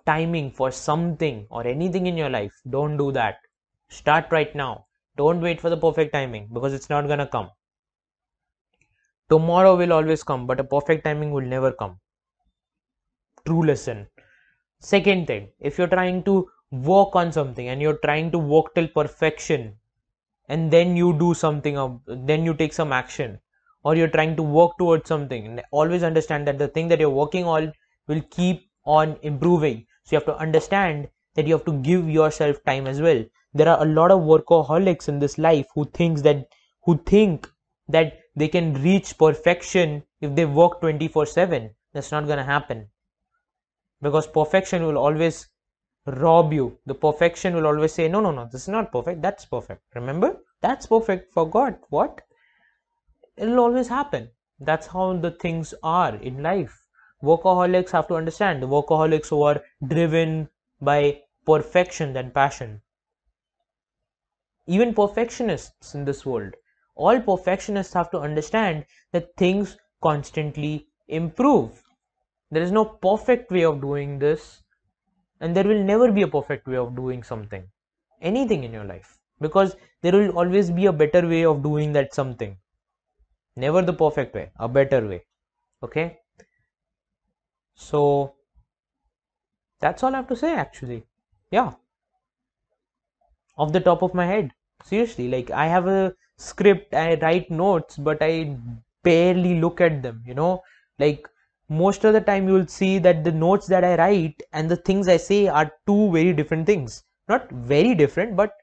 timing 0.08 0.50
for 0.52 0.72
something 0.72 1.46
or 1.52 1.68
anything 1.68 2.08
in 2.08 2.18
your 2.18 2.32
life, 2.32 2.54
don't 2.68 2.98
do 2.98 3.12
that. 3.12 3.36
Start 3.90 4.26
right 4.32 4.54
now. 4.56 4.88
Don't 5.18 5.40
wait 5.40 5.62
for 5.62 5.70
the 5.70 5.78
perfect 5.78 6.12
timing 6.14 6.50
because 6.52 6.74
it's 6.74 6.90
not 6.90 7.08
gonna 7.08 7.28
come. 7.28 7.52
Tomorrow 9.30 9.76
will 9.76 9.94
always 9.94 10.24
come, 10.24 10.48
but 10.48 10.60
a 10.60 10.64
perfect 10.64 11.04
timing 11.04 11.32
will 11.32 11.46
never 11.46 11.72
come. 11.72 12.00
True 13.46 13.64
lesson. 13.64 14.08
Second 14.80 15.28
thing, 15.28 15.50
if 15.60 15.78
you're 15.78 15.88
trying 15.88 16.24
to 16.24 16.50
work 16.72 17.16
on 17.16 17.32
something 17.32 17.68
and 17.70 17.82
you're 17.82 18.00
trying 18.04 18.32
to 18.32 18.38
work 18.38 18.74
till 18.76 18.88
perfection 18.88 19.76
and 20.50 20.72
then 20.72 20.96
you 20.96 21.18
do 21.18 21.34
something, 21.34 22.02
then 22.08 22.46
you 22.46 22.54
take 22.54 22.74
some 22.74 22.92
action 22.92 23.40
or 23.84 23.96
you're 23.96 24.08
trying 24.08 24.36
to 24.36 24.44
work 24.44 24.72
towards 24.78 25.08
something. 25.08 25.60
Always 25.72 26.04
understand 26.04 26.48
that 26.48 26.58
the 26.58 26.68
thing 26.68 26.88
that 26.90 27.00
you're 27.00 27.10
working 27.10 27.46
on 27.46 27.74
will 28.08 28.22
keep 28.32 28.70
on 28.86 29.18
improving. 29.22 29.86
So 30.04 30.16
you 30.16 30.18
have 30.18 30.26
to 30.26 30.38
understand 30.38 31.10
that 31.36 31.48
you 31.48 31.54
have 31.54 31.66
to 31.66 31.74
give 31.74 32.10
yourself 32.10 32.64
time 32.66 32.88
as 32.88 33.02
well. 33.02 33.24
There 33.54 33.70
are 33.70 33.82
a 33.82 33.86
lot 33.86 34.12
of 34.12 34.22
workaholics 34.22 35.08
in 35.08 35.20
this 35.20 35.38
life 35.38 35.68
who 35.74 35.86
thinks 35.86 36.22
that 36.22 36.48
who 36.84 36.98
think 37.06 37.50
that 37.90 38.20
they 38.36 38.48
can 38.48 38.74
reach 38.84 39.18
perfection 39.18 40.04
if 40.22 40.36
they 40.36 40.46
work 40.46 40.80
24 40.82 41.26
7 41.26 41.70
that's 41.94 42.12
not 42.12 42.26
going 42.26 42.38
to 42.38 42.44
happen. 42.44 42.88
Because 44.02 44.28
perfection 44.28 44.86
will 44.86 44.98
always 44.98 45.48
rob 46.08 46.54
you. 46.54 46.78
The 46.86 46.96
perfection 46.96 47.54
will 47.56 47.68
always 47.68 47.94
say 47.94 48.08
no 48.08 48.22
no 48.22 48.32
no 48.32 48.48
this 48.52 48.64
is 48.64 48.70
not 48.70 48.92
perfect. 48.92 49.22
That's 49.22 49.46
perfect. 49.46 49.84
Remember? 49.94 50.38
That's 50.62 50.88
perfect 50.88 51.34
for 51.34 51.50
god. 51.50 51.78
What? 51.90 52.22
It'll 53.36 53.60
always 53.60 53.88
happen. 53.88 54.30
That's 54.60 54.88
how 54.88 55.16
the 55.18 55.32
things 55.32 55.74
are 55.84 56.16
in 56.16 56.42
life. 56.42 56.88
Workaholics 57.22 57.92
have 57.92 58.08
to 58.08 58.16
understand. 58.16 58.64
The 58.64 58.68
workaholics 58.68 59.30
who 59.30 59.44
are 59.44 59.62
driven 59.86 60.50
by 60.82 61.22
perfection 61.46 62.14
than 62.14 62.32
passion. 62.32 62.82
Even 64.66 64.94
perfectionists 64.94 65.94
in 65.96 66.06
this 66.06 66.26
world, 66.26 66.54
all 66.96 67.20
perfectionists 67.22 67.94
have 67.94 68.10
to 68.12 68.20
understand 68.20 68.86
that 69.12 69.36
things 69.38 69.78
constantly 70.02 70.88
improve. 71.08 71.84
There 72.52 72.64
is 72.64 72.72
no 72.72 72.86
perfect 72.86 73.52
way 73.52 73.64
of 73.64 73.82
doing 73.82 74.20
this, 74.20 74.64
and 75.42 75.56
there 75.56 75.64
will 75.64 75.84
never 75.84 76.12
be 76.12 76.22
a 76.24 76.28
perfect 76.28 76.68
way 76.68 76.78
of 76.78 76.96
doing 76.96 77.24
something, 77.24 77.70
anything 78.22 78.64
in 78.64 78.74
your 78.74 78.84
life, 78.86 79.18
because 79.42 79.76
there 80.02 80.14
will 80.14 80.38
always 80.38 80.72
be 80.72 80.86
a 80.88 80.94
better 80.94 81.28
way 81.28 81.46
of 81.46 81.64
doing 81.64 81.94
that 81.94 82.14
something. 82.14 82.58
Never 83.58 83.82
the 83.82 83.94
perfect 83.94 84.34
way 84.34 84.52
a 84.58 84.70
better 84.70 85.06
way. 85.06 85.26
Okay? 85.84 86.20
So 87.76 88.36
that's 89.80 90.04
all 90.04 90.14
i 90.14 90.18
have 90.18 90.28
to 90.28 90.36
say 90.36 90.54
actually. 90.54 91.04
Yeah. 91.52 91.74
Off 93.58 93.74
the 93.74 93.80
top 93.82 94.02
of 94.04 94.14
my 94.14 94.26
head. 94.26 94.54
Seriously 94.84 95.28
like 95.28 95.52
i 95.52 95.66
have 95.68 95.88
a 95.88 96.14
script 96.38 96.94
i 96.94 97.16
write 97.16 97.50
notes 97.52 97.98
but 97.98 98.20
i 98.22 98.56
barely 99.04 99.60
look 99.60 99.82
at 99.82 100.02
them 100.04 100.24
you 100.26 100.34
know? 100.36 100.64
Like 101.00 101.28
most 101.70 102.04
of 102.06 102.14
the 102.14 102.22
time 102.22 102.48
you 102.48 102.54
will 102.54 102.68
see 102.68 102.98
that 103.00 103.24
the 103.24 103.32
notes 103.32 103.68
that 103.68 103.84
i 103.84 103.96
write 103.98 104.42
and 104.54 104.70
the 104.70 104.76
things 104.90 105.08
i 105.08 105.18
say 105.18 105.48
are 105.48 105.72
two 105.86 106.12
very 106.12 106.34
different 106.34 106.66
things 106.66 107.04
not 107.30 107.50
very 107.52 107.94
different 107.96 108.36
but 108.36 108.54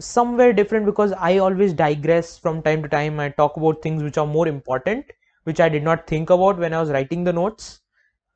somewhere 0.00 0.52
different 0.52 0.86
because 0.86 1.12
I 1.12 1.38
always 1.38 1.72
digress 1.74 2.38
from 2.38 2.62
time 2.62 2.82
to 2.82 2.88
time. 2.88 3.20
I 3.20 3.28
talk 3.30 3.56
about 3.56 3.82
things 3.82 4.02
which 4.02 4.18
are 4.18 4.26
more 4.26 4.48
important, 4.48 5.06
which 5.44 5.60
I 5.60 5.68
did 5.68 5.84
not 5.84 6.06
think 6.06 6.30
about 6.30 6.58
when 6.58 6.74
I 6.74 6.80
was 6.80 6.90
writing 6.90 7.24
the 7.24 7.32
notes. 7.32 7.80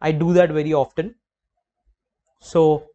I 0.01 0.13
do 0.13 0.33
that 0.35 0.51
very 0.53 0.73
often. 0.75 1.17
So 2.41 2.91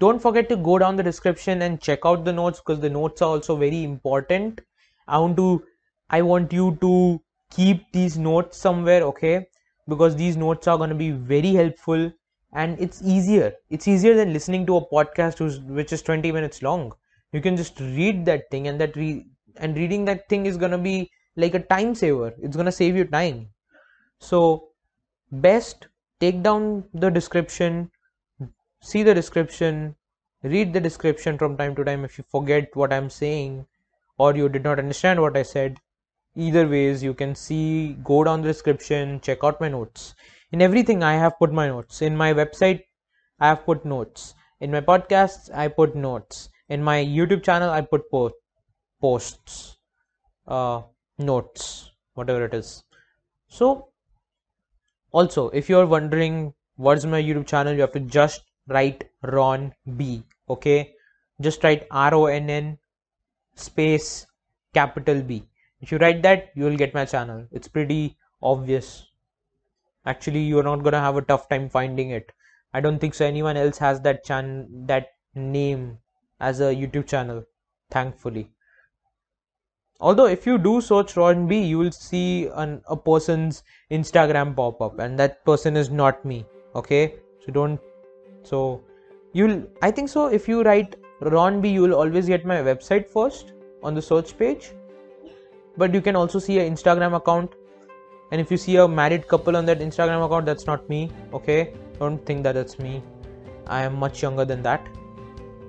don't 0.00 0.22
forget 0.22 0.48
to 0.50 0.56
go 0.56 0.78
down 0.78 0.96
the 0.96 1.02
description 1.04 1.62
and 1.62 1.80
check 1.82 2.00
out 2.06 2.24
the 2.24 2.32
notes 2.32 2.60
because 2.60 2.80
the 2.80 2.90
notes 2.90 3.22
are 3.22 3.30
also 3.30 3.56
very 3.56 3.84
important. 3.84 4.62
I 5.08 5.18
want 5.18 5.36
to 5.38 5.64
I 6.10 6.22
want 6.22 6.52
you 6.54 6.78
to 6.82 7.22
keep 7.50 7.92
these 7.92 8.18
notes 8.18 8.58
somewhere, 8.58 9.02
okay? 9.04 9.49
Because 9.90 10.16
these 10.16 10.36
notes 10.38 10.68
are 10.68 10.78
going 10.78 10.90
to 10.90 10.96
be 10.96 11.10
very 11.12 11.52
helpful 11.54 12.12
and 12.54 12.80
it's 12.80 13.02
easier. 13.02 13.54
It's 13.70 13.88
easier 13.88 14.14
than 14.16 14.32
listening 14.32 14.66
to 14.68 14.76
a 14.78 14.86
podcast 14.86 15.40
which 15.80 15.92
is 15.92 16.02
20 16.02 16.32
minutes 16.32 16.62
long. 16.62 16.92
You 17.32 17.42
can 17.42 17.56
just 17.56 17.80
read 17.80 18.24
that 18.26 18.50
thing 18.50 18.68
and 18.68 18.80
that 18.80 18.96
re- 18.96 19.26
and 19.58 19.76
reading 19.76 20.06
that 20.06 20.28
thing 20.30 20.46
is 20.46 20.56
gonna 20.56 20.78
be 20.78 21.10
like 21.36 21.54
a 21.54 21.60
time 21.60 21.94
saver. 21.94 22.34
It's 22.42 22.56
gonna 22.56 22.72
save 22.72 22.96
you 22.96 23.04
time. 23.04 23.48
So 24.20 24.70
best 25.32 25.88
take 26.20 26.42
down 26.42 26.84
the 26.94 27.10
description 27.10 27.90
see 28.82 29.02
the 29.02 29.14
description 29.14 29.96
read 30.42 30.72
the 30.74 30.80
description 30.80 31.38
from 31.38 31.56
time 31.56 31.74
to 31.76 31.84
time 31.84 32.04
if 32.04 32.18
you 32.18 32.24
forget 32.30 32.74
what 32.76 32.92
i'm 32.92 33.08
saying 33.10 33.66
or 34.18 34.34
you 34.36 34.48
did 34.48 34.62
not 34.64 34.78
understand 34.78 35.20
what 35.20 35.36
i 35.36 35.42
said 35.42 35.78
either 36.46 36.66
ways 36.68 37.02
you 37.02 37.12
can 37.14 37.34
see 37.34 37.96
go 38.10 38.22
down 38.24 38.42
the 38.42 38.48
description 38.48 39.20
check 39.20 39.44
out 39.44 39.60
my 39.60 39.68
notes. 39.68 40.14
In 40.52 40.62
everything 40.62 41.02
i 41.02 41.14
have 41.14 41.38
put 41.38 41.52
my 41.52 41.66
notes. 41.68 42.02
In 42.02 42.16
my 42.16 42.32
website 42.34 42.80
i 43.40 43.48
have 43.48 43.64
put 43.64 43.84
notes. 43.84 44.34
In 44.60 44.70
my 44.70 44.80
podcasts 44.80 45.50
i 45.54 45.68
put 45.68 45.94
notes. 45.94 46.48
In 46.68 46.82
my 46.82 46.96
youtube 47.04 47.42
channel 47.42 47.70
i 47.70 47.80
put 47.80 48.10
po- 48.10 48.32
posts. 49.00 49.76
Uh, 50.46 50.82
notes 51.18 51.90
whatever 52.14 52.44
it 52.46 52.54
is. 52.54 52.82
So 53.48 53.88
also 55.12 55.48
if 55.50 55.68
you're 55.68 55.86
wondering 55.86 56.54
what's 56.76 57.04
my 57.04 57.22
youtube 57.22 57.46
channel 57.46 57.74
you 57.74 57.82
have 57.82 57.92
to 57.92 58.00
just 58.00 58.42
write 58.68 59.04
ron 59.22 59.72
b 59.96 60.22
okay? 60.48 60.94
Just 61.40 61.64
write 61.64 61.86
r-o-n-n 61.90 62.78
space 63.54 64.26
capital 64.74 65.22
b 65.22 65.42
if 65.80 65.92
you 65.92 65.98
write 65.98 66.22
that 66.22 66.50
you 66.54 66.64
will 66.64 66.76
get 66.76 66.94
my 66.94 67.04
channel 67.04 67.46
it's 67.52 67.68
pretty 67.68 68.16
obvious 68.42 69.06
actually 70.06 70.40
you're 70.40 70.62
not 70.62 70.82
gonna 70.82 71.00
have 71.00 71.16
a 71.16 71.22
tough 71.22 71.48
time 71.48 71.68
finding 71.68 72.10
it 72.10 72.32
i 72.74 72.80
don't 72.80 72.98
think 72.98 73.14
so 73.14 73.24
anyone 73.24 73.56
else 73.56 73.78
has 73.78 74.00
that 74.00 74.24
chan 74.24 74.66
that 74.86 75.08
name 75.34 75.98
as 76.40 76.60
a 76.60 76.74
YouTube 76.74 77.06
channel, 77.06 77.44
thankfully. 77.90 78.50
Although 80.00 80.26
if 80.26 80.46
you 80.46 80.56
do 80.56 80.80
search 80.80 81.16
Ron 81.16 81.46
B, 81.46 81.60
you 81.60 81.78
will 81.78 81.92
see 81.92 82.48
an, 82.54 82.80
a 82.88 82.96
person's 82.96 83.62
Instagram 83.90 84.56
pop 84.56 84.80
up, 84.80 84.98
and 84.98 85.18
that 85.18 85.44
person 85.44 85.76
is 85.76 85.90
not 85.90 86.24
me. 86.24 86.46
Okay, 86.74 87.16
so 87.44 87.52
don't. 87.52 87.78
So 88.42 88.82
you'll. 89.34 89.62
I 89.82 89.90
think 89.90 90.08
so. 90.08 90.28
If 90.28 90.48
you 90.48 90.62
write 90.62 90.96
Ron 91.20 91.60
B, 91.60 91.68
you 91.68 91.82
will 91.82 91.94
always 91.94 92.26
get 92.26 92.46
my 92.46 92.56
website 92.56 93.06
first 93.06 93.52
on 93.82 93.94
the 93.94 94.00
search 94.00 94.38
page. 94.38 94.72
But 95.76 95.94
you 95.94 96.00
can 96.00 96.16
also 96.16 96.38
see 96.38 96.58
an 96.58 96.74
Instagram 96.74 97.16
account, 97.16 97.52
and 98.32 98.40
if 98.40 98.50
you 98.50 98.56
see 98.56 98.76
a 98.76 98.86
married 98.86 99.26
couple 99.28 99.56
on 99.56 99.66
that 99.66 99.80
Instagram 99.80 100.24
account, 100.24 100.46
that's 100.46 100.66
not 100.66 100.88
me. 100.88 101.10
Okay, 101.32 101.72
don't 101.98 102.24
think 102.26 102.42
that 102.44 102.54
that's 102.54 102.78
me. 102.78 103.02
I 103.66 103.82
am 103.82 103.94
much 103.96 104.22
younger 104.22 104.44
than 104.44 104.62
that. 104.62 104.86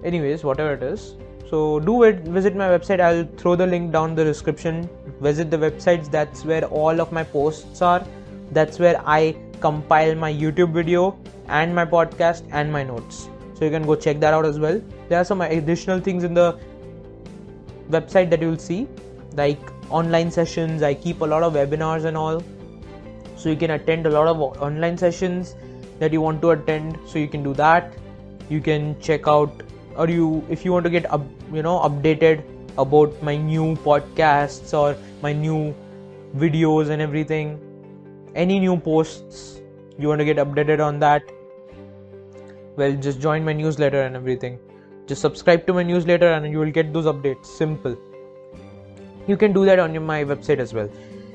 Anyways 0.04 0.44
whatever 0.44 0.74
it 0.74 0.84
is. 0.84 1.16
So 1.50 1.80
do 1.80 2.04
it 2.04 2.22
visit 2.22 2.56
my 2.56 2.70
website. 2.70 3.00
I'll 3.00 3.26
throw 3.38 3.56
the 3.56 3.68
link 3.68 3.92
down 3.92 4.16
the 4.16 4.24
description. 4.24 4.90
Visit 5.20 5.52
the 5.52 5.58
websites. 5.58 6.10
That's 6.10 6.44
where 6.46 6.66
all 6.66 7.02
of 7.02 7.12
my 7.12 7.24
posts 7.24 7.82
are. 7.82 8.04
That's 8.52 8.80
where 8.80 9.02
i 9.06 9.36
compile 9.62 10.16
my 10.16 10.34
youtube 10.34 10.74
video 10.74 11.18
and 11.48 11.76
my 11.76 11.86
podcast 11.86 12.44
and 12.52 12.72
my 12.72 12.84
notes. 12.84 13.30
So 13.54 13.66
you 13.66 13.72
can 13.72 13.86
go 13.86 13.96
check 13.96 14.20
that 14.22 14.34
out 14.34 14.46
as 14.46 14.60
well. 14.60 14.82
There 15.08 15.20
are 15.20 15.24
some 15.24 15.42
additional 15.42 16.00
things 16.00 16.24
in 16.24 16.34
the 16.34 16.58
website 17.90 18.30
that 18.32 18.42
you'll 18.42 18.58
see. 18.58 18.88
Like 19.36 19.60
online 19.91 20.32
sessions. 20.32 20.84
I 20.84 20.93
keep 20.93 21.21
a 21.21 21.25
lot 21.25 21.43
of 21.43 21.54
webinars 21.54 22.06
and 22.06 22.17
all. 22.17 22.43
So 23.36 23.49
you 23.49 23.56
can 23.56 23.71
attend 23.71 24.06
a 24.06 24.10
lot 24.10 24.27
of 24.27 24.39
online 24.39 24.97
sessions 24.97 25.56
that 25.99 26.13
you 26.13 26.21
want 26.21 26.41
to 26.41 26.51
attend. 26.51 26.97
So 27.06 27.19
you 27.19 27.27
can 27.27 27.43
do 27.43 27.54
that. 27.56 27.93
You 28.49 28.62
can 28.62 28.99
check 28.99 29.27
out 29.27 29.63
or 29.95 30.10
you 30.10 30.43
if 30.49 30.63
you 30.65 30.71
want 30.71 30.86
to 30.86 30.89
get 30.89 31.12
up 31.12 31.21
you 31.54 31.62
know 31.62 31.80
updated 31.80 32.43
about 32.77 33.21
my 33.21 33.36
new 33.36 33.75
podcasts 33.88 34.73
or 34.73 34.95
my 35.21 35.34
new 35.34 35.73
videos 36.38 36.89
and 36.89 37.01
everything. 37.01 37.60
Any 38.36 38.60
new 38.60 38.77
posts 38.77 39.62
you 39.99 40.08
want 40.08 40.19
to 40.19 40.25
get 40.25 40.38
updated 40.38 40.80
on 40.86 40.99
that? 40.99 41.23
Well 42.77 42.95
just 42.95 43.19
join 43.19 43.43
my 43.43 43.54
newsletter 43.54 44.04
and 44.04 44.15
everything. 44.15 44.60
Just 45.08 45.21
subscribe 45.21 45.67
to 45.67 45.73
my 45.73 45.84
newsletter 45.84 46.32
and 46.32 46.49
you 46.51 46.60
will 46.60 46.71
get 46.71 46.93
those 46.93 47.06
updates. 47.06 47.45
Simple 47.45 47.97
you 49.27 49.38
can 49.38 49.53
do 49.53 49.65
that 49.65 49.79
on 49.79 50.05
my 50.05 50.23
website 50.23 50.60
as 50.60 50.73
well. 50.73 50.89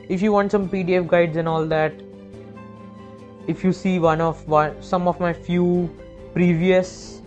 If 0.08 0.22
you 0.22 0.32
want 0.32 0.52
some 0.52 0.68
pdf 0.68 1.06
guides 1.06 1.36
and 1.36 1.48
all 1.48 1.66
that 1.66 1.92
if 3.46 3.62
you 3.62 3.72
see 3.72 3.98
one 3.98 4.20
of 4.20 4.46
one, 4.48 4.80
some 4.82 5.06
of 5.06 5.20
my 5.20 5.32
few 5.32 5.90
previous 6.34 7.22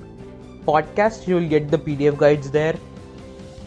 podcasts 0.68 1.28
you 1.28 1.36
will 1.36 1.48
get 1.48 1.70
the 1.72 1.78
pdf 1.78 2.18
guides 2.18 2.52
there. 2.52 2.78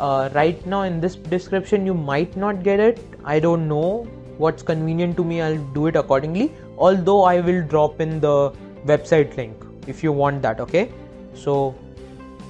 Uh, 0.00 0.28
right 0.34 0.64
now 0.66 0.82
in 0.82 1.00
this 1.00 1.14
description 1.14 1.86
you 1.86 1.94
might 1.94 2.36
not 2.36 2.62
get 2.62 2.80
it. 2.80 3.00
I 3.24 3.38
don't 3.40 3.68
know 3.68 4.06
what's 4.38 4.62
convenient 4.62 5.16
to 5.16 5.24
me. 5.24 5.40
I'll 5.40 5.64
do 5.74 5.86
it 5.86 5.96
accordingly. 5.96 6.52
Although 6.78 7.22
i 7.22 7.40
will 7.40 7.62
drop 7.62 8.00
in 8.00 8.20
the 8.20 8.52
website 8.86 9.36
link 9.36 9.56
if 9.86 10.02
you 10.02 10.12
want 10.12 10.42
that 10.42 10.60
okay? 10.60 10.90
So 11.34 11.74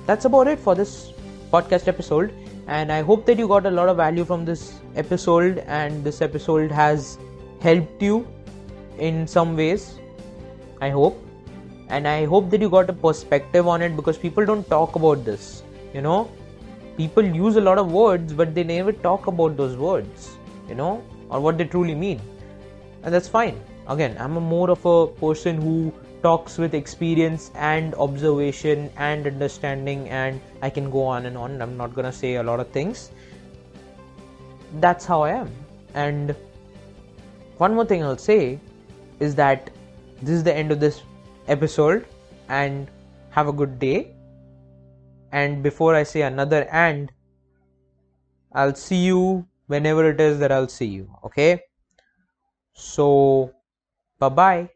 that's 0.07 0.25
about 0.25 0.47
it 0.49 0.59
for 0.59 0.75
this 0.75 1.13
podcast 1.53 1.87
episode 1.87 2.33
and 2.67 2.93
i 2.93 3.03
hope 3.03 3.27
that 3.27 3.39
you 3.39 3.49
got 3.49 3.67
a 3.67 3.71
lot 3.71 3.89
of 3.89 3.97
value 3.97 4.25
from 4.25 4.45
this 4.45 4.75
episode 4.97 5.59
and 5.67 6.05
this 6.05 6.21
episode 6.23 6.71
has 6.71 7.19
helped 7.61 8.03
you 8.03 8.27
in 8.99 9.27
some 9.27 9.57
ways 9.57 9.99
i 10.81 10.91
hope. 10.91 11.19
And 11.89 12.09
i 12.09 12.25
hope 12.25 12.49
that 12.51 12.61
you 12.63 12.71
got 12.71 12.89
a 12.89 12.93
perspective 12.93 13.69
on 13.69 13.83
it 13.83 13.95
because 13.97 14.17
people 14.17 14.47
don't 14.47 14.67
talk 14.69 14.95
about 14.97 15.25
this 15.25 15.63
you 15.93 16.01
know? 16.01 16.31
People 16.97 17.23
use 17.23 17.57
a 17.57 17.61
lot 17.61 17.79
of 17.79 17.93
words 17.93 18.33
but 18.33 18.55
they 18.55 18.65
never 18.65 18.93
talk 18.93 19.27
about 19.27 19.57
those 19.57 19.77
words 19.77 20.39
you 20.69 20.75
know 20.75 21.03
or 21.29 21.41
what 21.41 21.59
they 21.59 21.65
truly 21.65 21.95
mean. 21.95 22.21
And 23.03 23.13
that's 23.13 23.29
fine. 23.29 23.61
Again 23.89 24.17
i'm 24.19 24.37
a 24.37 24.41
more 24.41 24.71
of 24.71 24.87
a 24.87 25.07
person 25.07 25.61
who 25.61 25.93
talks 26.23 26.57
with 26.59 26.75
experience 26.75 27.51
and 27.55 27.95
observation 27.95 28.91
and 28.97 29.27
understanding 29.27 30.09
and 30.09 30.41
i 30.63 30.71
can 30.71 30.91
go 30.91 31.05
on 31.05 31.27
and 31.27 31.37
on. 31.37 31.61
I'm 31.61 31.77
not 31.77 31.95
going 31.95 32.05
to 32.05 32.13
say 32.13 32.37
a 32.37 32.43
lot 32.43 32.61
of 32.61 32.69
things. 32.69 33.11
That's 34.81 35.05
how 35.05 35.23
i 35.23 35.31
am. 35.31 35.51
And 35.95 36.35
one 37.59 37.75
more 37.75 37.85
thing 37.85 38.03
i'll 38.03 38.19
say 38.19 38.59
is 39.21 39.35
that 39.35 39.71
this 40.21 40.31
is 40.31 40.45
the 40.45 40.55
end 40.55 40.73
of 40.73 40.81
this 40.81 41.03
episode 41.49 42.07
and 42.49 42.89
have 43.31 43.49
a 43.49 43.53
good 43.53 43.79
day. 43.79 44.15
And 45.33 45.63
before 45.63 45.95
i 45.95 46.03
say 46.03 46.23
another 46.23 46.69
and 46.71 47.11
i'll 48.55 48.75
see 48.75 48.97
you 48.97 49.47
whenever 49.67 50.09
it 50.11 50.21
is 50.21 50.39
that 50.39 50.53
i'll 50.53 50.69
see 50.69 50.87
you 50.87 51.09
okay? 51.25 51.63
So 52.75 53.53
bye 54.19 54.29
bye 54.29 54.71